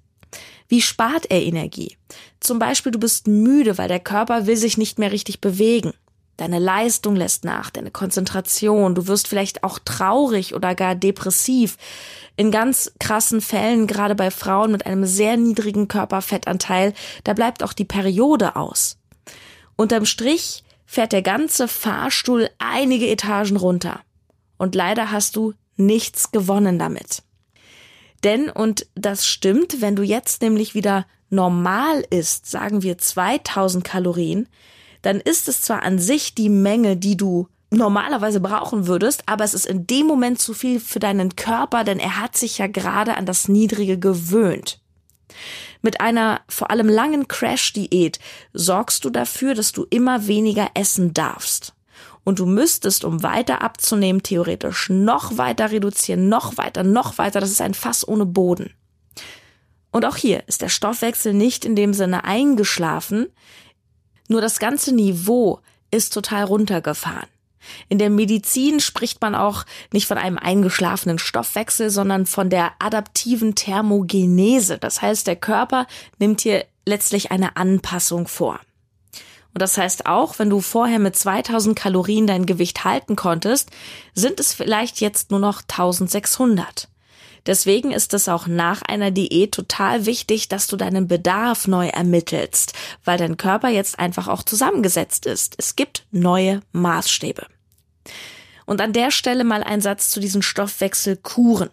Wie 0.67 0.81
spart 0.81 1.27
er 1.29 1.41
Energie? 1.41 1.97
Zum 2.39 2.59
Beispiel, 2.59 2.91
du 2.91 2.99
bist 2.99 3.27
müde, 3.27 3.77
weil 3.77 3.87
der 3.87 3.99
Körper 3.99 4.47
will 4.47 4.57
sich 4.57 4.77
nicht 4.77 4.99
mehr 4.99 5.11
richtig 5.11 5.39
bewegen. 5.39 5.93
Deine 6.37 6.59
Leistung 6.59 7.15
lässt 7.15 7.45
nach, 7.45 7.71
deine 7.71 7.89
Konzentration, 7.89 8.93
du 8.93 9.07
wirst 9.07 9.27
vielleicht 9.27 9.63
auch 9.63 9.79
traurig 9.79 10.53
oder 10.53 10.75
gar 10.75 10.93
depressiv. 10.93 11.77
In 12.35 12.51
ganz 12.51 12.91
krassen 12.99 13.41
Fällen, 13.41 13.87
gerade 13.87 14.13
bei 14.13 14.29
Frauen 14.29 14.71
mit 14.71 14.85
einem 14.85 15.05
sehr 15.05 15.35
niedrigen 15.35 15.87
Körperfettanteil, 15.87 16.93
da 17.23 17.33
bleibt 17.33 17.63
auch 17.63 17.73
die 17.73 17.85
Periode 17.85 18.55
aus. 18.55 18.99
Unterm 19.75 20.05
Strich 20.05 20.63
fährt 20.85 21.11
der 21.11 21.23
ganze 21.23 21.67
Fahrstuhl 21.67 22.49
einige 22.59 23.07
Etagen 23.09 23.57
runter. 23.57 24.01
Und 24.57 24.75
leider 24.75 25.11
hast 25.11 25.35
du 25.35 25.53
nichts 25.75 26.31
gewonnen 26.31 26.77
damit. 26.77 27.23
Denn, 28.23 28.49
und 28.49 28.87
das 28.95 29.25
stimmt, 29.25 29.81
wenn 29.81 29.95
du 29.95 30.03
jetzt 30.03 30.41
nämlich 30.41 30.75
wieder 30.75 31.05
normal 31.29 32.03
isst, 32.09 32.45
sagen 32.45 32.83
wir 32.83 32.97
2000 32.97 33.83
Kalorien, 33.83 34.47
dann 35.01 35.19
ist 35.19 35.47
es 35.47 35.61
zwar 35.61 35.83
an 35.83 35.99
sich 35.99 36.35
die 36.35 36.49
Menge, 36.49 36.97
die 36.97 37.17
du 37.17 37.47
normalerweise 37.69 38.39
brauchen 38.39 38.87
würdest, 38.87 39.23
aber 39.25 39.43
es 39.43 39.53
ist 39.53 39.65
in 39.65 39.87
dem 39.87 40.07
Moment 40.07 40.39
zu 40.39 40.53
viel 40.53 40.79
für 40.79 40.99
deinen 40.99 41.35
Körper, 41.35 41.83
denn 41.83 41.99
er 41.99 42.19
hat 42.19 42.37
sich 42.37 42.57
ja 42.59 42.67
gerade 42.67 43.17
an 43.17 43.25
das 43.25 43.47
Niedrige 43.47 43.99
gewöhnt. 43.99 44.79
Mit 45.81 46.01
einer 46.01 46.41
vor 46.47 46.71
allem 46.71 46.89
langen 46.89 47.27
Crash-Diät 47.27 48.19
sorgst 48.53 49.05
du 49.05 49.09
dafür, 49.09 49.53
dass 49.53 49.71
du 49.71 49.85
immer 49.89 50.27
weniger 50.27 50.69
essen 50.73 51.13
darfst. 51.13 51.73
Und 52.23 52.39
du 52.39 52.45
müsstest, 52.45 53.05
um 53.05 53.23
weiter 53.23 53.61
abzunehmen, 53.61 54.21
theoretisch 54.21 54.89
noch 54.89 55.37
weiter 55.37 55.71
reduzieren, 55.71 56.27
noch 56.27 56.57
weiter, 56.57 56.83
noch 56.83 57.17
weiter. 57.17 57.39
Das 57.39 57.51
ist 57.51 57.61
ein 57.61 57.73
Fass 57.73 58.05
ohne 58.05 58.25
Boden. 58.25 58.73
Und 59.91 60.03
auch 60.03 60.17
hier 60.17 60.43
ist 60.47 60.61
der 60.61 60.69
Stoffwechsel 60.69 61.33
nicht 61.33 61.63
in 61.63 61.75
dem 61.75 61.93
Sinne 61.93 62.25
eingeschlafen, 62.25 63.27
nur 64.27 64.41
das 64.41 64.59
ganze 64.59 64.93
Niveau 64.93 65.59
ist 65.91 66.13
total 66.13 66.43
runtergefahren. 66.43 67.27
In 67.89 67.97
der 67.97 68.09
Medizin 68.09 68.79
spricht 68.79 69.21
man 69.21 69.35
auch 69.35 69.65
nicht 69.91 70.07
von 70.07 70.17
einem 70.17 70.37
eingeschlafenen 70.37 71.19
Stoffwechsel, 71.19 71.89
sondern 71.89 72.25
von 72.25 72.49
der 72.49 72.71
adaptiven 72.79 73.55
Thermogenese. 73.55 74.77
Das 74.77 75.01
heißt, 75.01 75.27
der 75.27 75.35
Körper 75.35 75.85
nimmt 76.17 76.41
hier 76.41 76.65
letztlich 76.85 77.31
eine 77.31 77.57
Anpassung 77.57 78.27
vor. 78.27 78.59
Und 79.53 79.61
das 79.61 79.77
heißt 79.77 80.05
auch, 80.05 80.39
wenn 80.39 80.49
du 80.49 80.61
vorher 80.61 80.99
mit 80.99 81.15
2000 81.15 81.75
Kalorien 81.75 82.27
dein 82.27 82.45
Gewicht 82.45 82.83
halten 82.83 83.15
konntest, 83.15 83.71
sind 84.13 84.39
es 84.39 84.53
vielleicht 84.53 85.01
jetzt 85.01 85.31
nur 85.31 85.39
noch 85.39 85.61
1600. 85.61 86.87
Deswegen 87.47 87.91
ist 87.91 88.13
es 88.13 88.27
auch 88.27 88.45
nach 88.45 88.81
einer 88.81 89.09
Diät 89.09 89.53
total 89.53 90.05
wichtig, 90.05 90.49
dass 90.49 90.67
du 90.67 90.75
deinen 90.75 91.07
Bedarf 91.07 91.67
neu 91.67 91.87
ermittelst, 91.87 92.73
weil 93.05 93.17
dein 93.17 93.37
Körper 93.37 93.69
jetzt 93.69 93.97
einfach 93.97 94.27
auch 94.27 94.43
zusammengesetzt 94.43 95.25
ist. 95.25 95.55
Es 95.57 95.75
gibt 95.77 96.05
neue 96.11 96.59
Maßstäbe. 96.73 97.47
Und 98.65 98.81
an 98.81 98.91
der 98.91 99.11
Stelle 99.11 99.45
mal 99.45 99.63
ein 99.63 99.79
Satz 99.79 100.09
zu 100.09 100.19
diesen 100.19 100.41
Stoffwechselkuren. 100.41 101.69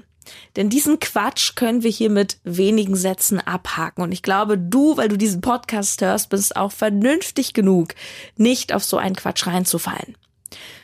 Denn 0.56 0.70
diesen 0.70 1.00
Quatsch 1.00 1.54
können 1.54 1.82
wir 1.82 1.90
hier 1.90 2.08
mit 2.08 2.38
wenigen 2.44 2.96
Sätzen 2.96 3.40
abhaken. 3.40 4.02
Und 4.02 4.12
ich 4.12 4.22
glaube, 4.22 4.56
du, 4.56 4.96
weil 4.96 5.08
du 5.08 5.18
diesen 5.18 5.40
Podcast 5.40 6.00
hörst, 6.00 6.30
bist 6.30 6.56
auch 6.56 6.72
vernünftig 6.72 7.52
genug, 7.52 7.94
nicht 8.36 8.72
auf 8.72 8.84
so 8.84 8.96
einen 8.96 9.16
Quatsch 9.16 9.46
reinzufallen. 9.46 10.16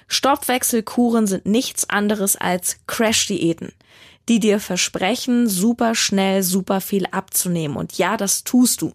Stoffwechselkuren 0.08 1.28
sind 1.28 1.46
nichts 1.46 1.88
anderes 1.88 2.34
als 2.34 2.78
Crash-Diäten, 2.88 3.72
die 4.30 4.38
dir 4.38 4.60
versprechen, 4.60 5.48
super 5.48 5.96
schnell, 5.96 6.44
super 6.44 6.80
viel 6.80 7.06
abzunehmen. 7.10 7.76
Und 7.76 7.98
ja, 7.98 8.16
das 8.16 8.44
tust 8.44 8.80
du. 8.80 8.92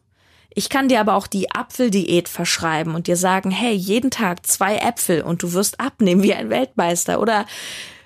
Ich 0.53 0.69
kann 0.69 0.87
dir 0.87 1.01
aber 1.01 1.15
auch 1.15 1.27
die 1.27 1.51
Apfeldiät 1.51 2.29
verschreiben 2.29 2.95
und 2.95 3.07
dir 3.07 3.17
sagen, 3.17 3.51
hey, 3.51 3.73
jeden 3.73 4.11
Tag 4.11 4.47
zwei 4.47 4.77
Äpfel 4.77 5.21
und 5.21 5.43
du 5.43 5.51
wirst 5.51 5.81
abnehmen 5.81 6.23
wie 6.23 6.33
ein 6.33 6.49
Weltmeister. 6.49 7.19
Oder 7.19 7.45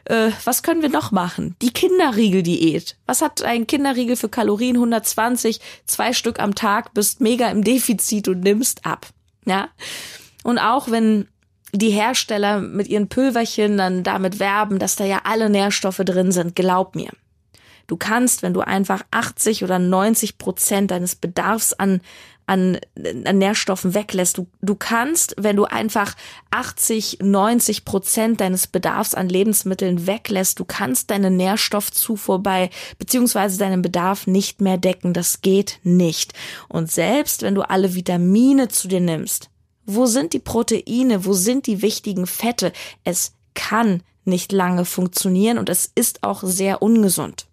äh, 0.05 0.31
was 0.43 0.63
können 0.63 0.81
wir 0.81 0.89
noch 0.89 1.11
machen? 1.11 1.55
Die 1.61 1.71
Kinderriegel-Diät. 1.71 2.97
Was 3.05 3.21
hat 3.21 3.43
ein 3.43 3.67
Kinderriegel 3.67 4.15
für 4.15 4.29
Kalorien? 4.29 4.77
120, 4.77 5.59
zwei 5.85 6.13
Stück 6.13 6.39
am 6.39 6.55
Tag, 6.55 6.95
bist 6.95 7.21
mega 7.21 7.51
im 7.51 7.63
Defizit 7.63 8.27
und 8.27 8.39
nimmst 8.39 8.87
ab. 8.87 9.05
Ja. 9.45 9.69
Und 10.43 10.57
auch 10.57 10.89
wenn 10.89 11.27
die 11.73 11.91
Hersteller 11.91 12.59
mit 12.59 12.87
ihren 12.87 13.09
Pülverchen 13.09 13.77
dann 13.77 14.03
damit 14.03 14.39
werben, 14.39 14.79
dass 14.79 14.95
da 14.95 15.05
ja 15.05 15.21
alle 15.23 15.49
Nährstoffe 15.49 16.01
drin 16.03 16.31
sind, 16.31 16.55
glaub 16.55 16.95
mir. 16.95 17.09
Du 17.87 17.97
kannst, 17.97 18.43
wenn 18.43 18.53
du 18.53 18.61
einfach 18.61 19.03
80 19.11 19.63
oder 19.63 19.79
90 19.79 20.37
Prozent 20.37 20.91
deines 20.91 21.15
Bedarfs 21.15 21.73
an, 21.73 22.01
an, 22.45 22.79
an 23.25 23.37
Nährstoffen 23.39 23.95
weglässt. 23.95 24.37
Du, 24.37 24.47
du 24.61 24.75
kannst, 24.75 25.33
wenn 25.37 25.55
du 25.55 25.65
einfach 25.65 26.15
80, 26.51 27.17
90 27.21 27.85
Prozent 27.85 28.41
deines 28.41 28.67
Bedarfs 28.67 29.15
an 29.15 29.27
Lebensmitteln 29.27 30.05
weglässt, 30.05 30.59
du 30.59 30.65
kannst 30.65 31.09
deine 31.09 31.31
Nährstoffzufuhr 31.31 32.43
bei, 32.43 32.69
beziehungsweise 32.99 33.57
deinen 33.57 33.81
Bedarf 33.81 34.27
nicht 34.27 34.61
mehr 34.61 34.77
decken. 34.77 35.13
Das 35.13 35.41
geht 35.41 35.79
nicht. 35.83 36.33
Und 36.67 36.91
selbst 36.91 37.41
wenn 37.41 37.55
du 37.55 37.67
alle 37.67 37.95
Vitamine 37.95 38.67
zu 38.67 38.87
dir 38.87 39.01
nimmst, 39.01 39.48
wo 39.95 40.05
sind 40.05 40.33
die 40.33 40.39
Proteine? 40.39 41.25
Wo 41.25 41.33
sind 41.33 41.67
die 41.67 41.81
wichtigen 41.81 42.27
Fette? 42.27 42.71
Es 43.03 43.33
kann 43.55 44.03
nicht 44.23 44.51
lange 44.51 44.85
funktionieren 44.85 45.57
und 45.57 45.69
es 45.69 45.91
ist 45.95 46.23
auch 46.23 46.43
sehr 46.43 46.81
ungesund. 46.81 47.47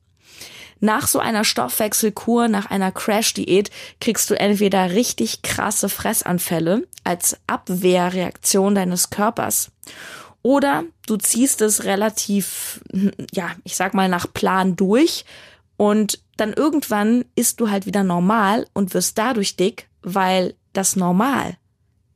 Nach 0.79 1.07
so 1.07 1.19
einer 1.19 1.45
Stoffwechselkur, 1.45 2.49
nach 2.49 2.67
einer 2.67 2.93
Crash-Diät, 2.93 3.71
kriegst 4.01 4.29
du 4.29 4.39
entweder 4.39 4.91
richtig 4.93 5.41
krasse 5.41 5.89
Fressanfälle 5.89 6.87
als 7.03 7.39
Abwehrreaktion 7.47 8.75
deines 8.75 9.09
Körpers 9.09 9.71
oder 10.47 10.85
du 11.07 11.17
ziehst 11.17 11.61
es 11.61 11.83
relativ, 11.83 12.81
ja, 13.33 13.51
ich 13.65 13.75
sag 13.75 13.95
mal 13.95 14.09
nach 14.09 14.33
Plan 14.33 14.77
durch 14.77 15.25
und 15.77 16.21
dann 16.37 16.53
irgendwann 16.53 17.25
isst 17.35 17.61
du 17.61 17.69
halt 17.69 17.85
wieder 17.87 18.05
normal 18.05 18.69
und 18.73 18.95
wirst 18.95 19.19
dadurch 19.19 19.57
dick, 19.57 19.89
weil 20.03 20.55
das 20.73 20.95
Normal 20.95 21.57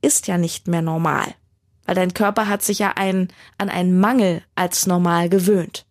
ist 0.01 0.27
ja 0.27 0.37
nicht 0.37 0.67
mehr 0.67 0.81
normal. 0.81 1.35
Weil 1.85 1.95
dein 1.95 2.13
Körper 2.13 2.47
hat 2.47 2.61
sich 2.61 2.79
ja 2.79 2.93
ein, 2.95 3.29
an 3.57 3.69
einen 3.69 3.99
Mangel 3.99 4.43
als 4.55 4.87
normal 4.87 5.29
gewöhnt. 5.29 5.85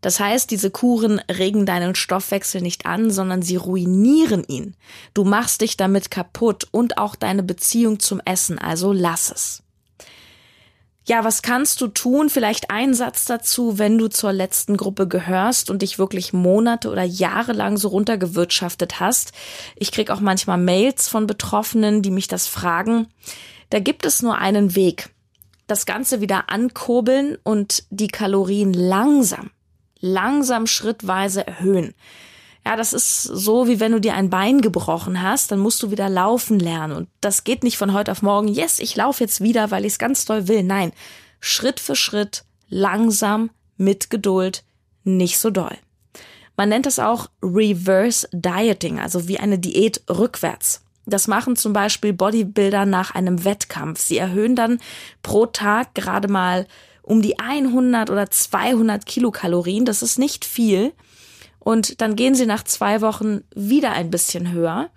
Das 0.00 0.18
heißt, 0.18 0.50
diese 0.50 0.70
Kuren 0.70 1.20
regen 1.30 1.66
deinen 1.66 1.94
Stoffwechsel 1.94 2.62
nicht 2.62 2.86
an, 2.86 3.10
sondern 3.10 3.42
sie 3.42 3.56
ruinieren 3.56 4.44
ihn. 4.44 4.74
Du 5.12 5.24
machst 5.24 5.60
dich 5.60 5.76
damit 5.76 6.10
kaputt 6.10 6.66
und 6.70 6.96
auch 6.96 7.16
deine 7.16 7.42
Beziehung 7.42 8.00
zum 8.00 8.20
Essen, 8.24 8.58
also 8.58 8.92
lass 8.92 9.30
es. 9.30 9.62
Ja, 11.06 11.24
was 11.24 11.42
kannst 11.42 11.80
du 11.80 11.88
tun? 11.88 12.28
Vielleicht 12.28 12.70
ein 12.70 12.94
Satz 12.94 13.24
dazu, 13.24 13.78
wenn 13.78 13.98
du 13.98 14.08
zur 14.08 14.32
letzten 14.32 14.76
Gruppe 14.76 15.08
gehörst 15.08 15.70
und 15.70 15.82
dich 15.82 15.98
wirklich 15.98 16.32
Monate 16.32 16.90
oder 16.90 17.02
Jahre 17.02 17.52
lang 17.52 17.78
so 17.78 17.88
runtergewirtschaftet 17.88 19.00
hast. 19.00 19.32
Ich 19.76 19.92
krieg 19.92 20.10
auch 20.10 20.20
manchmal 20.20 20.58
Mails 20.58 21.08
von 21.08 21.26
Betroffenen, 21.26 22.02
die 22.02 22.10
mich 22.10 22.28
das 22.28 22.46
fragen. 22.46 23.08
Da 23.70 23.78
gibt 23.78 24.04
es 24.04 24.22
nur 24.22 24.38
einen 24.38 24.74
Weg. 24.74 25.10
Das 25.66 25.86
Ganze 25.86 26.20
wieder 26.20 26.50
ankurbeln 26.50 27.38
und 27.42 27.84
die 27.90 28.08
Kalorien 28.08 28.72
langsam 28.72 29.50
langsam 30.00 30.66
schrittweise 30.66 31.46
erhöhen. 31.46 31.94
Ja, 32.70 32.76
das 32.76 32.92
ist 32.92 33.24
so, 33.24 33.66
wie 33.66 33.80
wenn 33.80 33.90
du 33.90 34.00
dir 34.00 34.14
ein 34.14 34.30
Bein 34.30 34.60
gebrochen 34.60 35.20
hast, 35.20 35.50
dann 35.50 35.58
musst 35.58 35.82
du 35.82 35.90
wieder 35.90 36.08
laufen 36.08 36.60
lernen. 36.60 36.94
Und 36.94 37.08
das 37.20 37.42
geht 37.42 37.64
nicht 37.64 37.76
von 37.76 37.92
heute 37.92 38.12
auf 38.12 38.22
morgen, 38.22 38.46
yes, 38.46 38.78
ich 38.78 38.94
laufe 38.94 39.24
jetzt 39.24 39.40
wieder, 39.40 39.72
weil 39.72 39.84
ich 39.84 39.94
es 39.94 39.98
ganz 39.98 40.24
doll 40.24 40.46
will. 40.46 40.62
Nein, 40.62 40.92
Schritt 41.40 41.80
für 41.80 41.96
Schritt, 41.96 42.44
langsam, 42.68 43.50
mit 43.76 44.08
Geduld, 44.08 44.62
nicht 45.02 45.40
so 45.40 45.50
doll. 45.50 45.76
Man 46.56 46.68
nennt 46.68 46.86
es 46.86 47.00
auch 47.00 47.26
Reverse 47.42 48.28
Dieting, 48.30 49.00
also 49.00 49.26
wie 49.26 49.40
eine 49.40 49.58
Diät 49.58 50.02
rückwärts. 50.08 50.84
Das 51.06 51.26
machen 51.26 51.56
zum 51.56 51.72
Beispiel 51.72 52.12
Bodybuilder 52.12 52.86
nach 52.86 53.16
einem 53.16 53.44
Wettkampf. 53.44 54.00
Sie 54.00 54.18
erhöhen 54.18 54.54
dann 54.54 54.78
pro 55.24 55.46
Tag 55.46 55.96
gerade 55.96 56.28
mal 56.28 56.68
um 57.02 57.20
die 57.20 57.40
100 57.40 58.10
oder 58.10 58.30
200 58.30 59.06
Kilokalorien. 59.06 59.84
Das 59.84 60.02
ist 60.02 60.20
nicht 60.20 60.44
viel. 60.44 60.92
Und 61.60 62.00
dann 62.00 62.16
gehen 62.16 62.34
sie 62.34 62.46
nach 62.46 62.64
zwei 62.64 63.00
Wochen 63.00 63.42
wieder 63.54 63.92
ein 63.92 64.10
bisschen 64.10 64.50
höher. 64.50 64.90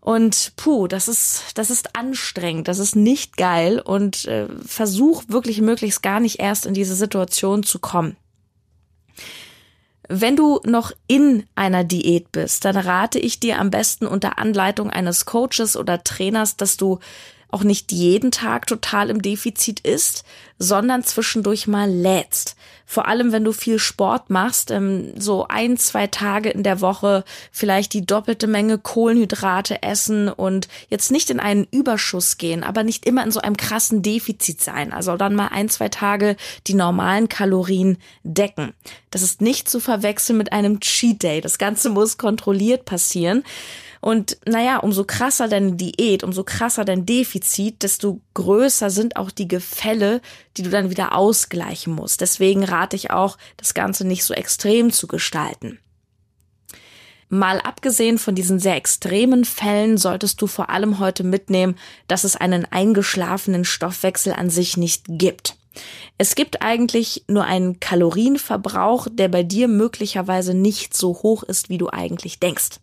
Und 0.00 0.52
puh, 0.56 0.86
das 0.86 1.08
ist, 1.08 1.44
das 1.54 1.70
ist 1.70 1.96
anstrengend, 1.96 2.68
das 2.68 2.78
ist 2.78 2.94
nicht 2.94 3.36
geil 3.36 3.80
und 3.80 4.26
äh, 4.26 4.48
versuch 4.64 5.24
wirklich 5.28 5.60
möglichst 5.60 6.02
gar 6.02 6.20
nicht 6.20 6.40
erst 6.40 6.66
in 6.66 6.74
diese 6.74 6.94
Situation 6.94 7.62
zu 7.62 7.78
kommen. 7.78 8.16
Wenn 10.06 10.36
du 10.36 10.60
noch 10.64 10.92
in 11.06 11.46
einer 11.54 11.84
Diät 11.84 12.30
bist, 12.32 12.66
dann 12.66 12.76
rate 12.76 13.18
ich 13.18 13.40
dir 13.40 13.58
am 13.58 13.70
besten 13.70 14.06
unter 14.06 14.38
Anleitung 14.38 14.90
eines 14.90 15.24
Coaches 15.24 15.74
oder 15.74 16.04
Trainers, 16.04 16.58
dass 16.58 16.76
du 16.76 16.98
auch 17.54 17.62
nicht 17.62 17.92
jeden 17.92 18.32
Tag 18.32 18.66
total 18.66 19.10
im 19.10 19.22
Defizit 19.22 19.78
ist, 19.80 20.24
sondern 20.58 21.04
zwischendurch 21.04 21.68
mal 21.68 21.88
lädst. 21.88 22.56
Vor 22.84 23.06
allem, 23.08 23.32
wenn 23.32 23.44
du 23.44 23.52
viel 23.52 23.78
Sport 23.78 24.28
machst, 24.28 24.70
ähm, 24.70 25.12
so 25.16 25.46
ein, 25.48 25.78
zwei 25.78 26.06
Tage 26.08 26.50
in 26.50 26.64
der 26.64 26.80
Woche 26.80 27.24
vielleicht 27.50 27.92
die 27.92 28.04
doppelte 28.04 28.46
Menge 28.46 28.78
Kohlenhydrate 28.78 29.82
essen 29.82 30.28
und 30.28 30.68
jetzt 30.90 31.10
nicht 31.10 31.30
in 31.30 31.40
einen 31.40 31.66
Überschuss 31.70 32.36
gehen, 32.38 32.62
aber 32.64 32.82
nicht 32.82 33.06
immer 33.06 33.24
in 33.24 33.30
so 33.30 33.40
einem 33.40 33.56
krassen 33.56 34.02
Defizit 34.02 34.60
sein. 34.60 34.92
Also 34.92 35.16
dann 35.16 35.34
mal 35.34 35.48
ein, 35.48 35.68
zwei 35.68 35.88
Tage 35.88 36.36
die 36.66 36.74
normalen 36.74 37.28
Kalorien 37.28 37.98
decken. 38.24 38.74
Das 39.10 39.22
ist 39.22 39.40
nicht 39.40 39.68
zu 39.68 39.80
verwechseln 39.80 40.38
mit 40.38 40.52
einem 40.52 40.80
Cheat 40.80 41.22
Day. 41.22 41.40
Das 41.40 41.58
Ganze 41.58 41.88
muss 41.88 42.18
kontrolliert 42.18 42.84
passieren. 42.84 43.44
Und 44.04 44.36
naja, 44.44 44.80
umso 44.80 45.04
krasser 45.04 45.48
deine 45.48 45.76
Diät, 45.76 46.24
umso 46.24 46.44
krasser 46.44 46.84
dein 46.84 47.06
Defizit, 47.06 47.82
desto 47.82 48.20
größer 48.34 48.90
sind 48.90 49.16
auch 49.16 49.30
die 49.30 49.48
Gefälle, 49.48 50.20
die 50.58 50.62
du 50.62 50.68
dann 50.68 50.90
wieder 50.90 51.16
ausgleichen 51.16 51.94
musst. 51.94 52.20
Deswegen 52.20 52.64
rate 52.64 52.96
ich 52.96 53.10
auch, 53.12 53.38
das 53.56 53.72
Ganze 53.72 54.06
nicht 54.06 54.22
so 54.24 54.34
extrem 54.34 54.92
zu 54.92 55.06
gestalten. 55.06 55.78
Mal 57.30 57.62
abgesehen 57.62 58.18
von 58.18 58.34
diesen 58.34 58.58
sehr 58.58 58.76
extremen 58.76 59.46
Fällen 59.46 59.96
solltest 59.96 60.42
du 60.42 60.48
vor 60.48 60.68
allem 60.68 60.98
heute 60.98 61.24
mitnehmen, 61.24 61.74
dass 62.06 62.24
es 62.24 62.36
einen 62.36 62.66
eingeschlafenen 62.70 63.64
Stoffwechsel 63.64 64.34
an 64.34 64.50
sich 64.50 64.76
nicht 64.76 65.04
gibt. 65.08 65.56
Es 66.18 66.34
gibt 66.34 66.60
eigentlich 66.60 67.24
nur 67.26 67.44
einen 67.44 67.80
Kalorienverbrauch, 67.80 69.08
der 69.10 69.28
bei 69.28 69.44
dir 69.44 69.66
möglicherweise 69.66 70.52
nicht 70.52 70.94
so 70.94 71.22
hoch 71.22 71.42
ist, 71.42 71.70
wie 71.70 71.78
du 71.78 71.88
eigentlich 71.88 72.38
denkst. 72.38 72.80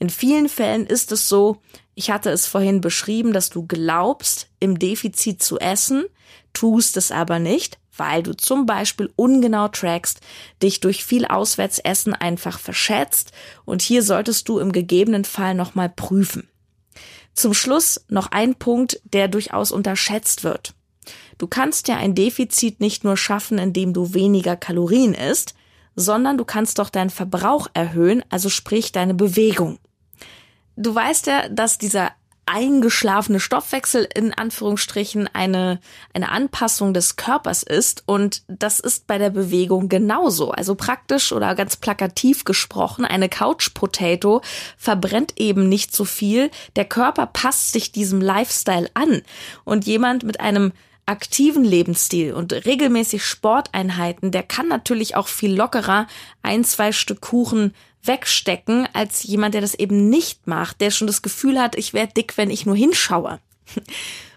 In 0.00 0.08
vielen 0.08 0.48
Fällen 0.48 0.86
ist 0.86 1.12
es 1.12 1.28
so, 1.28 1.58
ich 1.94 2.10
hatte 2.10 2.30
es 2.30 2.46
vorhin 2.46 2.80
beschrieben, 2.80 3.34
dass 3.34 3.50
du 3.50 3.66
glaubst, 3.66 4.48
im 4.58 4.78
Defizit 4.78 5.42
zu 5.42 5.58
essen, 5.58 6.06
tust 6.54 6.96
es 6.96 7.12
aber 7.12 7.38
nicht, 7.38 7.78
weil 7.98 8.22
du 8.22 8.34
zum 8.34 8.64
Beispiel 8.64 9.12
ungenau 9.14 9.68
trackst, 9.68 10.20
dich 10.62 10.80
durch 10.80 11.04
viel 11.04 11.26
Auswärtsessen 11.26 12.14
einfach 12.14 12.58
verschätzt 12.58 13.32
und 13.66 13.82
hier 13.82 14.02
solltest 14.02 14.48
du 14.48 14.58
im 14.58 14.72
gegebenen 14.72 15.26
Fall 15.26 15.54
nochmal 15.54 15.90
prüfen. 15.90 16.48
Zum 17.34 17.52
Schluss 17.52 18.00
noch 18.08 18.28
ein 18.32 18.54
Punkt, 18.54 19.02
der 19.04 19.28
durchaus 19.28 19.70
unterschätzt 19.70 20.44
wird. 20.44 20.74
Du 21.36 21.46
kannst 21.46 21.88
ja 21.88 21.98
ein 21.98 22.14
Defizit 22.14 22.80
nicht 22.80 23.04
nur 23.04 23.18
schaffen, 23.18 23.58
indem 23.58 23.92
du 23.92 24.14
weniger 24.14 24.56
Kalorien 24.56 25.12
isst, 25.12 25.54
sondern 25.94 26.38
du 26.38 26.46
kannst 26.46 26.78
doch 26.78 26.88
deinen 26.88 27.10
Verbrauch 27.10 27.68
erhöhen, 27.74 28.24
also 28.30 28.48
sprich 28.48 28.92
deine 28.92 29.12
Bewegung. 29.12 29.78
Du 30.76 30.94
weißt 30.94 31.26
ja, 31.26 31.48
dass 31.48 31.78
dieser 31.78 32.12
eingeschlafene 32.46 33.38
Stoffwechsel 33.38 34.08
in 34.12 34.34
Anführungsstrichen 34.34 35.28
eine, 35.32 35.80
eine 36.14 36.30
Anpassung 36.30 36.92
des 36.92 37.14
Körpers 37.14 37.62
ist 37.62 38.02
und 38.06 38.42
das 38.48 38.80
ist 38.80 39.06
bei 39.06 39.18
der 39.18 39.30
Bewegung 39.30 39.88
genauso. 39.88 40.50
Also 40.50 40.74
praktisch 40.74 41.32
oder 41.32 41.54
ganz 41.54 41.76
plakativ 41.76 42.44
gesprochen, 42.44 43.04
eine 43.04 43.28
Couch 43.28 43.72
Potato 43.72 44.42
verbrennt 44.76 45.34
eben 45.36 45.68
nicht 45.68 45.94
so 45.94 46.04
viel. 46.04 46.50
Der 46.74 46.86
Körper 46.86 47.26
passt 47.26 47.72
sich 47.72 47.92
diesem 47.92 48.20
Lifestyle 48.20 48.90
an 48.94 49.22
und 49.64 49.86
jemand 49.86 50.24
mit 50.24 50.40
einem 50.40 50.72
aktiven 51.10 51.64
Lebensstil 51.64 52.32
und 52.32 52.52
regelmäßig 52.52 53.24
Sporteinheiten, 53.24 54.30
der 54.30 54.42
kann 54.42 54.68
natürlich 54.68 55.16
auch 55.16 55.28
viel 55.28 55.54
lockerer 55.54 56.06
ein, 56.42 56.64
zwei 56.64 56.92
Stück 56.92 57.20
Kuchen 57.20 57.74
wegstecken, 58.02 58.88
als 58.92 59.24
jemand, 59.24 59.54
der 59.54 59.60
das 59.60 59.74
eben 59.74 60.08
nicht 60.08 60.46
macht, 60.46 60.80
der 60.80 60.90
schon 60.90 61.06
das 61.06 61.22
Gefühl 61.22 61.60
hat, 61.60 61.76
ich 61.76 61.92
werde 61.92 62.14
dick, 62.14 62.36
wenn 62.36 62.50
ich 62.50 62.64
nur 62.64 62.76
hinschaue. 62.76 63.40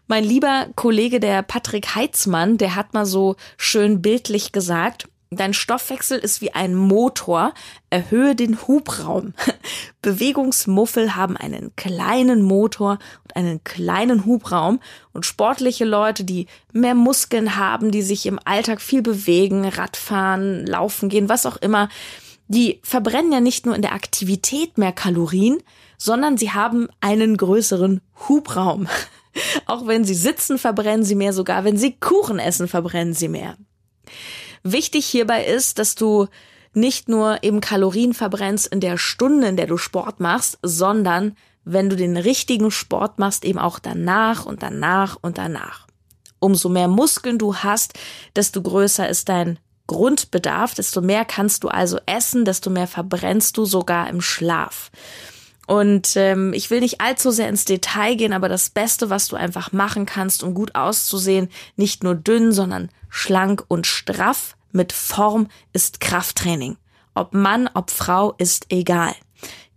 Mein 0.07 0.25
lieber 0.25 0.67
Kollege, 0.75 1.19
der 1.21 1.43
Patrick 1.43 1.95
Heitzmann, 1.95 2.57
der 2.57 2.75
hat 2.75 2.93
mal 2.93 3.05
so 3.05 3.37
schön 3.57 4.01
bildlich 4.01 4.51
gesagt, 4.51 5.07
Dein 5.35 5.53
Stoffwechsel 5.53 6.19
ist 6.19 6.41
wie 6.41 6.53
ein 6.53 6.75
Motor. 6.75 7.53
Erhöhe 7.89 8.35
den 8.35 8.61
Hubraum. 8.67 9.33
Bewegungsmuffel 10.01 11.15
haben 11.15 11.37
einen 11.37 11.75
kleinen 11.75 12.41
Motor 12.41 12.99
und 13.23 13.35
einen 13.35 13.63
kleinen 13.63 14.25
Hubraum. 14.25 14.79
Und 15.13 15.25
sportliche 15.25 15.85
Leute, 15.85 16.23
die 16.23 16.47
mehr 16.71 16.95
Muskeln 16.95 17.55
haben, 17.55 17.91
die 17.91 18.01
sich 18.01 18.25
im 18.25 18.39
Alltag 18.43 18.81
viel 18.81 19.01
bewegen, 19.01 19.65
Radfahren, 19.65 20.65
laufen 20.65 21.09
gehen, 21.09 21.29
was 21.29 21.45
auch 21.45 21.57
immer, 21.57 21.89
die 22.47 22.79
verbrennen 22.83 23.31
ja 23.31 23.39
nicht 23.39 23.65
nur 23.65 23.75
in 23.75 23.81
der 23.81 23.93
Aktivität 23.93 24.77
mehr 24.77 24.91
Kalorien, 24.91 25.57
sondern 25.97 26.37
sie 26.37 26.51
haben 26.51 26.87
einen 26.99 27.37
größeren 27.37 28.01
Hubraum. 28.27 28.87
Auch 29.65 29.87
wenn 29.87 30.03
sie 30.05 30.13
sitzen, 30.13 30.57
verbrennen 30.57 31.03
sie 31.03 31.15
mehr, 31.15 31.33
sogar 31.33 31.63
wenn 31.63 31.77
sie 31.77 31.93
Kuchen 31.93 32.39
essen, 32.39 32.67
verbrennen 32.67 33.13
sie 33.13 33.29
mehr. 33.29 33.55
Wichtig 34.63 35.05
hierbei 35.05 35.45
ist, 35.45 35.77
dass 35.77 35.95
du 35.95 36.27
nicht 36.73 37.09
nur 37.09 37.43
eben 37.43 37.61
Kalorien 37.61 38.13
verbrennst 38.13 38.67
in 38.67 38.79
der 38.79 38.97
Stunde, 38.97 39.47
in 39.47 39.57
der 39.57 39.67
du 39.67 39.77
Sport 39.77 40.19
machst, 40.19 40.57
sondern 40.63 41.35
wenn 41.65 41.89
du 41.89 41.95
den 41.95 42.17
richtigen 42.17 42.71
Sport 42.71 43.19
machst, 43.19 43.45
eben 43.45 43.59
auch 43.59 43.79
danach 43.79 44.45
und 44.45 44.63
danach 44.63 45.17
und 45.21 45.37
danach. 45.37 45.87
Umso 46.39 46.69
mehr 46.69 46.87
Muskeln 46.87 47.37
du 47.37 47.55
hast, 47.57 47.93
desto 48.35 48.61
größer 48.61 49.07
ist 49.07 49.29
dein 49.29 49.59
Grundbedarf, 49.87 50.73
desto 50.73 51.01
mehr 51.01 51.25
kannst 51.25 51.63
du 51.63 51.67
also 51.67 51.99
essen, 52.05 52.45
desto 52.45 52.69
mehr 52.69 52.87
verbrennst 52.87 53.57
du 53.57 53.65
sogar 53.65 54.09
im 54.09 54.21
Schlaf. 54.21 54.91
Und 55.65 56.17
ähm, 56.17 56.53
ich 56.53 56.69
will 56.69 56.81
nicht 56.81 56.99
allzu 56.99 57.31
sehr 57.31 57.47
ins 57.47 57.65
Detail 57.65 58.15
gehen, 58.15 58.33
aber 58.33 58.49
das 58.49 58.69
Beste, 58.69 59.09
was 59.09 59.27
du 59.27 59.35
einfach 59.35 59.71
machen 59.71 60.05
kannst, 60.05 60.43
um 60.43 60.53
gut 60.53 60.75
auszusehen, 60.75 61.49
nicht 61.77 62.03
nur 62.03 62.15
dünn, 62.15 62.51
sondern 62.51 62.89
schlank 63.09 63.63
und 63.69 63.87
straff 63.87 64.57
mit 64.71 64.91
Form, 64.91 65.47
ist 65.71 66.01
Krafttraining. 66.01 66.77
Ob 67.15 67.33
Mann, 67.33 67.69
ob 67.73 67.91
Frau, 67.91 68.33
ist 68.37 68.65
egal. 68.69 69.13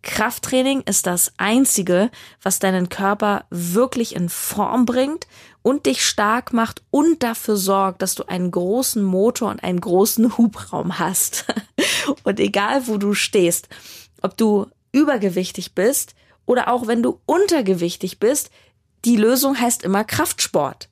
Krafttraining 0.02 0.82
ist 0.82 1.06
das 1.06 1.32
Einzige, 1.36 2.10
was 2.40 2.60
deinen 2.60 2.88
Körper 2.88 3.44
wirklich 3.50 4.14
in 4.14 4.28
Form 4.28 4.86
bringt 4.86 5.26
und 5.62 5.86
dich 5.86 6.06
stark 6.06 6.52
macht 6.52 6.82
und 6.90 7.24
dafür 7.24 7.56
sorgt, 7.56 8.02
dass 8.02 8.14
du 8.14 8.22
einen 8.24 8.52
großen 8.52 9.02
Motor 9.02 9.50
und 9.50 9.64
einen 9.64 9.80
großen 9.80 10.36
Hubraum 10.38 10.98
hast. 10.98 11.44
und 12.22 12.38
egal, 12.38 12.86
wo 12.86 12.98
du 12.98 13.14
stehst, 13.14 13.68
ob 14.22 14.36
du 14.36 14.66
übergewichtig 14.92 15.74
bist 15.74 16.14
oder 16.46 16.68
auch 16.68 16.86
wenn 16.86 17.02
du 17.02 17.20
untergewichtig 17.26 18.18
bist, 18.18 18.50
die 19.04 19.16
Lösung 19.16 19.58
heißt 19.58 19.82
immer 19.82 20.04
Kraftsport. 20.04 20.88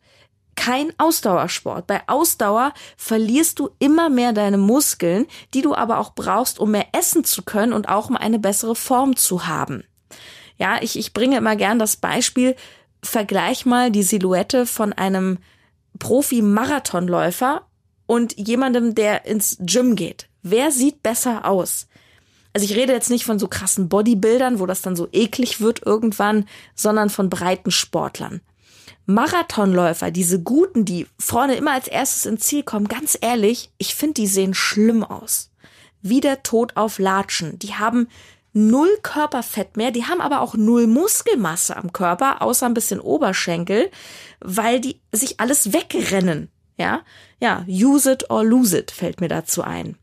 Kein 0.57 0.93
Ausdauersport. 0.99 1.87
Bei 1.87 2.03
Ausdauer 2.07 2.73
verlierst 2.97 3.59
du 3.59 3.71
immer 3.79 4.09
mehr 4.09 4.33
deine 4.33 4.59
Muskeln, 4.59 5.27
die 5.53 5.63
du 5.63 5.75
aber 5.75 5.99
auch 5.99 6.15
brauchst, 6.15 6.61
um 6.61 6.71
mehr 6.71 6.87
essen 6.93 7.25
zu 7.25 7.43
können 7.43 7.73
und 7.73 7.89
auch 7.89 8.09
um 8.09 8.17
eine 8.17 8.39
bessere 8.39 8.77
Form 8.77 9.17
zu 9.17 9.47
haben. 9.47 9.85
Ja, 10.57 10.81
ich, 10.81 10.97
ich 10.97 11.13
bringe 11.13 11.39
immer 11.39 11.57
gern 11.57 11.81
das 11.81 11.97
Beispiel, 11.97 12.55
vergleich 13.03 13.67
mal 13.67 13.91
die 13.91 14.05
Silhouette 14.05 14.67
von 14.67 14.93
einem 14.93 15.39
Profi-Marathonläufer 15.99 17.67
und 18.07 18.39
jemandem, 18.39 18.95
der 18.95 19.27
ins 19.27 19.57
Gym 19.61 19.97
geht. 19.97 20.29
Wer 20.43 20.71
sieht 20.71 21.03
besser 21.03 21.47
aus? 21.47 21.89
Also 22.55 22.65
ich 22.65 22.77
rede 22.77 22.93
jetzt 22.93 23.11
nicht 23.11 23.25
von 23.25 23.41
so 23.41 23.49
krassen 23.49 23.89
Bodybuildern, 23.89 24.61
wo 24.61 24.67
das 24.67 24.81
dann 24.81 24.95
so 24.95 25.09
eklig 25.13 25.61
wird 25.61 25.85
irgendwann, 25.85 26.47
sondern 26.77 27.11
von 27.11 27.29
breiten 27.29 27.73
Sportlern. 27.73 28.41
Marathonläufer, 29.07 30.11
diese 30.11 30.41
guten, 30.41 30.85
die 30.85 31.07
vorne 31.19 31.57
immer 31.57 31.73
als 31.73 31.89
erstes 31.89 32.27
ins 32.27 32.45
Ziel 32.45 32.63
kommen, 32.63 32.89
ganz 32.89 33.19
ehrlich, 33.21 33.71
ich 33.77 33.95
finde, 33.95 34.15
die 34.15 34.29
sehen 34.29 34.55
schlimm 34.55 35.05
aus. 35.05 35.51
Wie 36.01 36.21
der 36.21 36.43
Tod 36.43 36.77
auf 36.77 36.99
Latschen. 36.99 37.59
Die 37.59 37.75
haben 37.75 38.09
null 38.53 38.89
Körperfett 39.03 39.77
mehr, 39.77 39.91
die 39.91 40.05
haben 40.05 40.21
aber 40.21 40.41
auch 40.41 40.55
null 40.55 40.87
Muskelmasse 40.87 41.77
am 41.77 41.93
Körper, 41.93 42.41
außer 42.41 42.67
ein 42.67 42.75
bisschen 42.75 43.01
Oberschenkel, 43.01 43.91
weil 44.41 44.81
die 44.81 45.01
sich 45.13 45.41
alles 45.41 45.73
wegrennen. 45.73 46.51
Ja, 46.79 47.03
ja, 47.41 47.65
use 47.69 48.11
it 48.11 48.31
or 48.31 48.45
lose 48.45 48.79
it 48.79 48.91
fällt 48.91 49.21
mir 49.21 49.29
dazu 49.29 49.63
ein. 49.63 49.97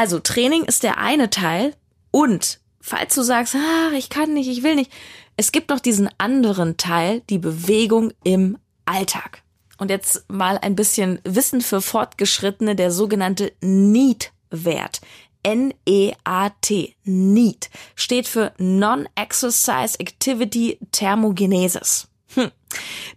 Also 0.00 0.18
Training 0.18 0.64
ist 0.64 0.82
der 0.82 0.96
eine 0.96 1.28
Teil 1.28 1.74
und 2.10 2.60
falls 2.80 3.14
du 3.14 3.20
sagst, 3.20 3.54
ah, 3.54 3.92
ich 3.94 4.08
kann 4.08 4.32
nicht, 4.32 4.48
ich 4.48 4.62
will 4.62 4.74
nicht, 4.74 4.90
es 5.36 5.52
gibt 5.52 5.68
noch 5.68 5.78
diesen 5.78 6.08
anderen 6.16 6.78
Teil, 6.78 7.20
die 7.28 7.36
Bewegung 7.36 8.10
im 8.24 8.56
Alltag. 8.86 9.42
Und 9.76 9.90
jetzt 9.90 10.24
mal 10.30 10.56
ein 10.56 10.74
bisschen 10.74 11.18
Wissen 11.24 11.60
für 11.60 11.82
Fortgeschrittene, 11.82 12.76
der 12.76 12.90
sogenannte 12.92 13.52
Need-Wert. 13.60 15.02
N-E-A-T, 15.42 16.96
NEAT, 17.04 17.70
steht 17.94 18.26
für 18.26 18.54
Non-Exercise 18.56 20.00
Activity 20.00 20.78
Thermogenesis. 20.92 22.08
Hm. 22.36 22.50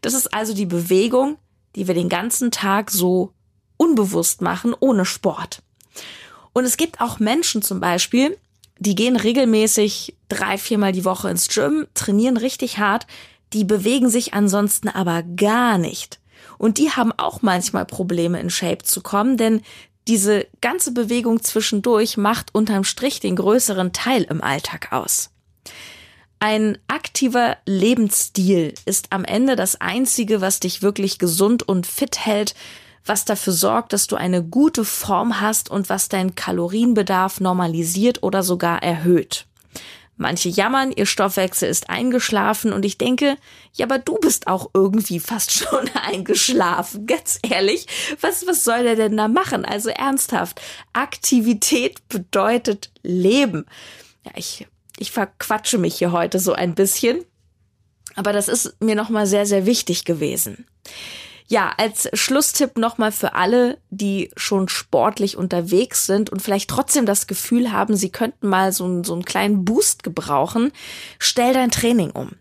Das 0.01 0.13
ist 0.13 0.33
also 0.33 0.53
die 0.53 0.65
Bewegung, 0.65 1.37
die 1.77 1.87
wir 1.87 1.95
den 1.95 2.09
ganzen 2.09 2.51
Tag 2.51 2.91
so 2.91 3.31
unbewusst 3.77 4.41
machen, 4.41 4.75
ohne 4.77 5.05
Sport. 5.05 5.63
Und 6.53 6.65
es 6.65 6.77
gibt 6.77 7.01
auch 7.01 7.19
Menschen 7.19 7.61
zum 7.61 7.79
Beispiel, 7.79 8.37
die 8.79 8.95
gehen 8.95 9.15
regelmäßig 9.15 10.15
drei, 10.29 10.57
viermal 10.57 10.91
die 10.91 11.05
Woche 11.05 11.29
ins 11.29 11.47
Gym, 11.47 11.87
trainieren 11.93 12.37
richtig 12.37 12.77
hart, 12.77 13.07
die 13.53 13.63
bewegen 13.63 14.09
sich 14.09 14.33
ansonsten 14.33 14.89
aber 14.89 15.23
gar 15.23 15.77
nicht. 15.77 16.19
Und 16.57 16.77
die 16.77 16.91
haben 16.91 17.11
auch 17.11 17.41
manchmal 17.41 17.85
Probleme 17.85 18.39
in 18.39 18.49
Shape 18.49 18.83
zu 18.83 19.01
kommen, 19.01 19.37
denn 19.37 19.61
diese 20.07 20.47
ganze 20.59 20.91
Bewegung 20.91 21.41
zwischendurch 21.41 22.17
macht 22.17 22.53
unterm 22.53 22.83
Strich 22.83 23.19
den 23.19 23.35
größeren 23.35 23.93
Teil 23.93 24.23
im 24.23 24.41
Alltag 24.41 24.91
aus. 24.91 25.29
Ein 26.39 26.77
aktiver 26.87 27.55
Lebensstil 27.65 28.73
ist 28.85 29.07
am 29.11 29.23
Ende 29.23 29.55
das 29.55 29.79
Einzige, 29.79 30.41
was 30.41 30.59
dich 30.59 30.81
wirklich 30.81 31.17
gesund 31.19 31.63
und 31.63 31.87
fit 31.87 32.25
hält, 32.25 32.53
was 33.05 33.25
dafür 33.25 33.53
sorgt, 33.53 33.93
dass 33.93 34.07
du 34.07 34.15
eine 34.15 34.43
gute 34.43 34.85
Form 34.85 35.41
hast 35.41 35.69
und 35.69 35.89
was 35.89 36.09
deinen 36.09 36.35
Kalorienbedarf 36.35 37.39
normalisiert 37.41 38.23
oder 38.23 38.43
sogar 38.43 38.81
erhöht. 38.81 39.45
Manche 40.15 40.47
jammern, 40.47 40.91
ihr 40.91 41.07
Stoffwechsel 41.07 41.67
ist 41.67 41.89
eingeschlafen 41.89 42.71
und 42.71 42.85
ich 42.85 42.99
denke, 42.99 43.35
ja, 43.73 43.87
aber 43.87 43.97
du 43.97 44.19
bist 44.19 44.47
auch 44.47 44.69
irgendwie 44.73 45.19
fast 45.19 45.51
schon 45.57 45.89
eingeschlafen. 45.95 47.07
Ganz 47.07 47.39
ehrlich, 47.41 47.87
was, 48.21 48.45
was 48.45 48.63
soll 48.63 48.83
der 48.83 48.95
denn 48.95 49.17
da 49.17 49.27
machen? 49.27 49.65
Also 49.65 49.89
ernsthaft. 49.89 50.61
Aktivität 50.93 52.07
bedeutet 52.09 52.91
Leben. 53.01 53.65
Ja, 54.23 54.31
ich, 54.35 54.67
ich 54.99 55.11
verquatsche 55.11 55.79
mich 55.79 55.95
hier 55.95 56.11
heute 56.11 56.39
so 56.39 56.53
ein 56.53 56.75
bisschen. 56.75 57.25
Aber 58.15 58.31
das 58.31 58.47
ist 58.47 58.79
mir 58.79 58.95
nochmal 58.95 59.25
sehr, 59.25 59.47
sehr 59.47 59.65
wichtig 59.65 60.05
gewesen. 60.05 60.67
Ja, 61.53 61.71
als 61.77 62.09
Schlusstipp 62.13 62.79
nochmal 62.79 63.11
für 63.11 63.35
alle, 63.35 63.77
die 63.91 64.31
schon 64.35 64.69
sportlich 64.69 65.37
unterwegs 65.37 66.07
sind 66.07 66.31
und 66.31 66.41
vielleicht 66.41 66.67
trotzdem 66.67 67.05
das 67.05 67.27
Gefühl 67.27 67.71
haben, 67.71 67.95
sie 67.95 68.09
könnten 68.09 68.47
mal 68.49 68.71
so, 68.71 69.03
so 69.03 69.13
einen 69.13 69.23
kleinen 69.23 69.63
Boost 69.63 70.01
gebrauchen, 70.01 70.71
stell 71.19 71.53
dein 71.53 71.69
Training 71.69 72.09
um. 72.09 72.31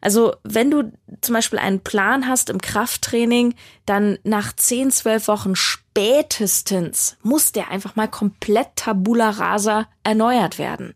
Also 0.00 0.36
wenn 0.42 0.70
du 0.70 0.90
zum 1.20 1.34
Beispiel 1.34 1.58
einen 1.58 1.80
Plan 1.80 2.28
hast 2.28 2.48
im 2.48 2.62
Krafttraining, 2.62 3.54
dann 3.84 4.16
nach 4.24 4.56
10, 4.56 4.90
12 4.90 5.28
Wochen 5.28 5.54
spätestens 5.54 7.18
muss 7.22 7.52
der 7.52 7.70
einfach 7.70 7.94
mal 7.94 8.08
komplett 8.08 8.68
tabula 8.76 9.28
rasa 9.28 9.86
erneuert 10.02 10.58
werden. 10.58 10.94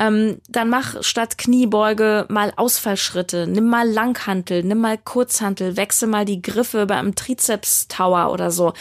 Ähm, 0.00 0.38
dann 0.48 0.70
mach 0.70 1.02
statt 1.02 1.36
Kniebeuge 1.36 2.24
mal 2.30 2.54
Ausfallschritte, 2.56 3.46
nimm 3.46 3.68
mal 3.68 3.86
Langhantel, 3.86 4.62
nimm 4.62 4.78
mal 4.78 4.96
Kurzhantel, 4.96 5.76
wechsel 5.76 6.08
mal 6.08 6.24
die 6.24 6.40
Griffe 6.40 6.86
beim 6.86 7.14
Trizeps 7.14 7.86
Tower 7.86 8.32
oder 8.32 8.50
so. 8.50 8.72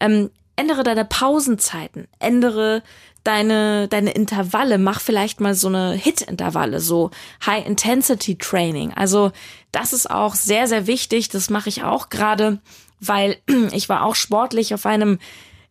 Ähm, 0.00 0.30
ändere 0.56 0.82
deine 0.82 1.04
Pausenzeiten, 1.04 2.08
ändere 2.18 2.82
deine, 3.22 3.86
deine 3.86 4.10
Intervalle, 4.10 4.78
mach 4.78 5.00
vielleicht 5.00 5.40
mal 5.40 5.54
so 5.54 5.68
eine 5.68 5.92
Hit-Intervalle, 5.92 6.80
so 6.80 7.12
High-Intensity-Training. 7.46 8.94
Also 8.94 9.30
das 9.70 9.92
ist 9.92 10.10
auch 10.10 10.34
sehr, 10.34 10.66
sehr 10.66 10.88
wichtig. 10.88 11.28
Das 11.28 11.50
mache 11.50 11.68
ich 11.68 11.84
auch 11.84 12.08
gerade, 12.08 12.58
weil 12.98 13.36
ich 13.72 13.88
war 13.88 14.04
auch 14.04 14.16
sportlich 14.16 14.74
auf 14.74 14.86
einem 14.86 15.20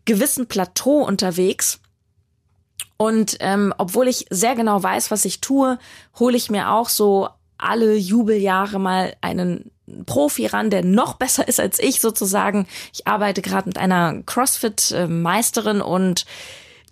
gewissen 0.06 0.48
Plateau 0.48 1.04
unterwegs 1.04 1.82
und 3.04 3.36
ähm, 3.42 3.74
obwohl 3.78 4.08
ich 4.08 4.28
sehr 4.30 4.56
genau 4.56 4.82
weiß, 4.82 5.12
was 5.12 5.26
ich 5.26 5.42
tue, 5.42 5.78
hole 6.20 6.38
ich 6.38 6.50
mir 6.50 6.72
auch 6.72 6.88
so 6.88 7.28
alle 7.58 7.96
Jubeljahre 7.96 8.80
mal 8.80 9.14
einen 9.20 9.72
Profi 10.06 10.46
ran, 10.46 10.70
der 10.70 10.86
noch 10.86 11.16
besser 11.16 11.46
ist 11.46 11.60
als 11.60 11.80
ich 11.80 12.00
sozusagen. 12.00 12.66
Ich 12.94 13.06
arbeite 13.06 13.42
gerade 13.42 13.68
mit 13.68 13.78
einer 13.78 14.24
CrossFit-Meisterin 14.24 15.82
und 15.82 16.26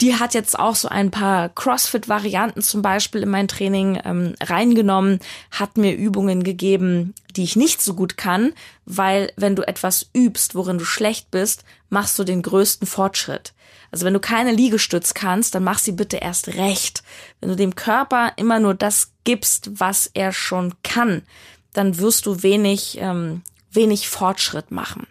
die 0.01 0.15
hat 0.15 0.33
jetzt 0.33 0.57
auch 0.57 0.75
so 0.75 0.87
ein 0.87 1.11
paar 1.11 1.49
CrossFit-Varianten 1.49 2.61
zum 2.63 2.81
Beispiel 2.81 3.21
in 3.21 3.29
mein 3.29 3.47
Training 3.47 4.01
ähm, 4.03 4.33
reingenommen, 4.41 5.19
hat 5.51 5.77
mir 5.77 5.95
Übungen 5.95 6.43
gegeben, 6.43 7.13
die 7.35 7.43
ich 7.43 7.55
nicht 7.55 7.81
so 7.81 7.93
gut 7.93 8.17
kann, 8.17 8.53
weil 8.85 9.31
wenn 9.37 9.55
du 9.55 9.61
etwas 9.61 10.09
übst, 10.13 10.55
worin 10.55 10.79
du 10.79 10.85
schlecht 10.85 11.29
bist, 11.29 11.63
machst 11.89 12.17
du 12.17 12.23
den 12.23 12.41
größten 12.41 12.87
Fortschritt. 12.87 13.53
Also 13.91 14.05
wenn 14.05 14.13
du 14.13 14.19
keine 14.19 14.51
Liegestütz 14.51 15.13
kannst, 15.13 15.53
dann 15.53 15.63
mach 15.63 15.77
sie 15.77 15.91
bitte 15.91 16.17
erst 16.17 16.47
recht. 16.47 17.03
Wenn 17.39 17.49
du 17.49 17.55
dem 17.55 17.75
Körper 17.75 18.33
immer 18.37 18.59
nur 18.59 18.73
das 18.73 19.11
gibst, 19.23 19.69
was 19.79 20.09
er 20.13 20.31
schon 20.33 20.73
kann, 20.81 21.21
dann 21.73 21.99
wirst 21.99 22.25
du 22.25 22.41
wenig, 22.41 22.97
ähm, 22.99 23.43
wenig 23.71 24.09
Fortschritt 24.09 24.71
machen. 24.71 25.05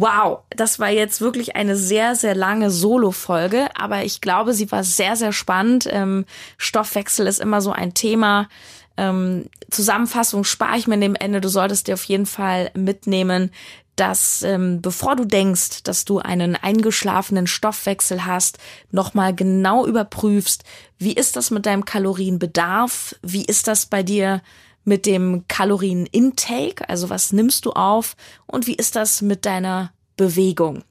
Wow, 0.00 0.44
das 0.50 0.78
war 0.78 0.90
jetzt 0.90 1.20
wirklich 1.20 1.56
eine 1.56 1.74
sehr, 1.74 2.14
sehr 2.14 2.36
lange 2.36 2.70
Solo-Folge, 2.70 3.68
aber 3.74 4.04
ich 4.04 4.20
glaube, 4.20 4.54
sie 4.54 4.70
war 4.70 4.84
sehr, 4.84 5.16
sehr 5.16 5.32
spannend. 5.32 5.88
Ähm, 5.90 6.24
Stoffwechsel 6.56 7.26
ist 7.26 7.40
immer 7.40 7.60
so 7.60 7.72
ein 7.72 7.94
Thema. 7.94 8.48
Ähm, 8.96 9.46
Zusammenfassung 9.70 10.44
spare 10.44 10.78
ich 10.78 10.86
mir 10.86 10.94
in 10.94 11.00
dem 11.00 11.14
Ende. 11.16 11.40
Du 11.40 11.48
solltest 11.48 11.88
dir 11.88 11.94
auf 11.94 12.04
jeden 12.04 12.26
Fall 12.26 12.70
mitnehmen, 12.74 13.50
dass 13.96 14.42
ähm, 14.42 14.80
bevor 14.80 15.16
du 15.16 15.24
denkst, 15.24 15.82
dass 15.82 16.04
du 16.04 16.20
einen 16.20 16.54
eingeschlafenen 16.54 17.48
Stoffwechsel 17.48 18.24
hast, 18.24 18.58
nochmal 18.92 19.34
genau 19.34 19.84
überprüfst, 19.84 20.62
wie 20.98 21.14
ist 21.14 21.34
das 21.34 21.50
mit 21.50 21.66
deinem 21.66 21.84
Kalorienbedarf, 21.84 23.16
wie 23.22 23.44
ist 23.44 23.66
das 23.66 23.86
bei 23.86 24.04
dir 24.04 24.42
mit 24.88 25.06
dem 25.06 25.44
Kalorienintake, 25.46 26.88
also 26.88 27.10
was 27.10 27.32
nimmst 27.32 27.66
du 27.66 27.72
auf 27.72 28.16
und 28.46 28.66
wie 28.66 28.74
ist 28.74 28.96
das 28.96 29.22
mit 29.22 29.46
deiner 29.46 29.92
Bewegung. 30.16 30.82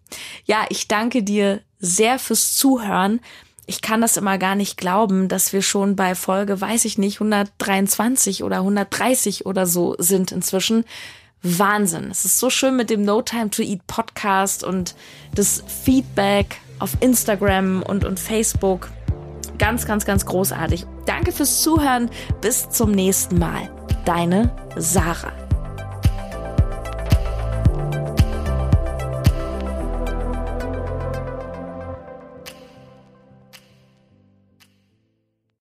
Ja, 0.45 0.65
ich 0.69 0.87
danke 0.87 1.21
dir 1.21 1.61
sehr 1.79 2.17
fürs 2.17 2.55
Zuhören. 2.55 3.19
Ich 3.65 3.81
kann 3.81 3.99
das 3.99 4.15
immer 4.15 4.37
gar 4.37 4.55
nicht 4.55 4.77
glauben, 4.77 5.27
dass 5.27 5.51
wir 5.51 5.61
schon 5.61 5.95
bei 5.95 6.15
Folge, 6.15 6.61
weiß 6.61 6.85
ich 6.85 6.97
nicht, 6.97 7.17
123 7.17 8.43
oder 8.43 8.57
130 8.57 9.45
oder 9.45 9.65
so 9.65 9.95
sind 9.99 10.31
inzwischen. 10.31 10.85
Wahnsinn. 11.43 12.09
Es 12.09 12.25
ist 12.25 12.39
so 12.39 12.49
schön 12.49 12.75
mit 12.75 12.89
dem 12.89 13.03
No 13.03 13.21
Time 13.21 13.49
to 13.49 13.61
Eat 13.61 13.85
Podcast 13.85 14.63
und 14.63 14.95
das 15.35 15.63
Feedback 15.83 16.59
auf 16.79 16.97
Instagram 17.01 17.83
und, 17.83 18.05
und 18.05 18.19
Facebook. 18.19 18.89
Ganz, 19.59 19.85
ganz, 19.85 20.05
ganz 20.05 20.25
großartig. 20.25 20.85
Danke 21.05 21.31
fürs 21.31 21.61
Zuhören. 21.61 22.09
Bis 22.41 22.69
zum 22.69 22.91
nächsten 22.91 23.37
Mal. 23.37 23.76
Deine 24.07 24.49
Sarah. 24.77 25.46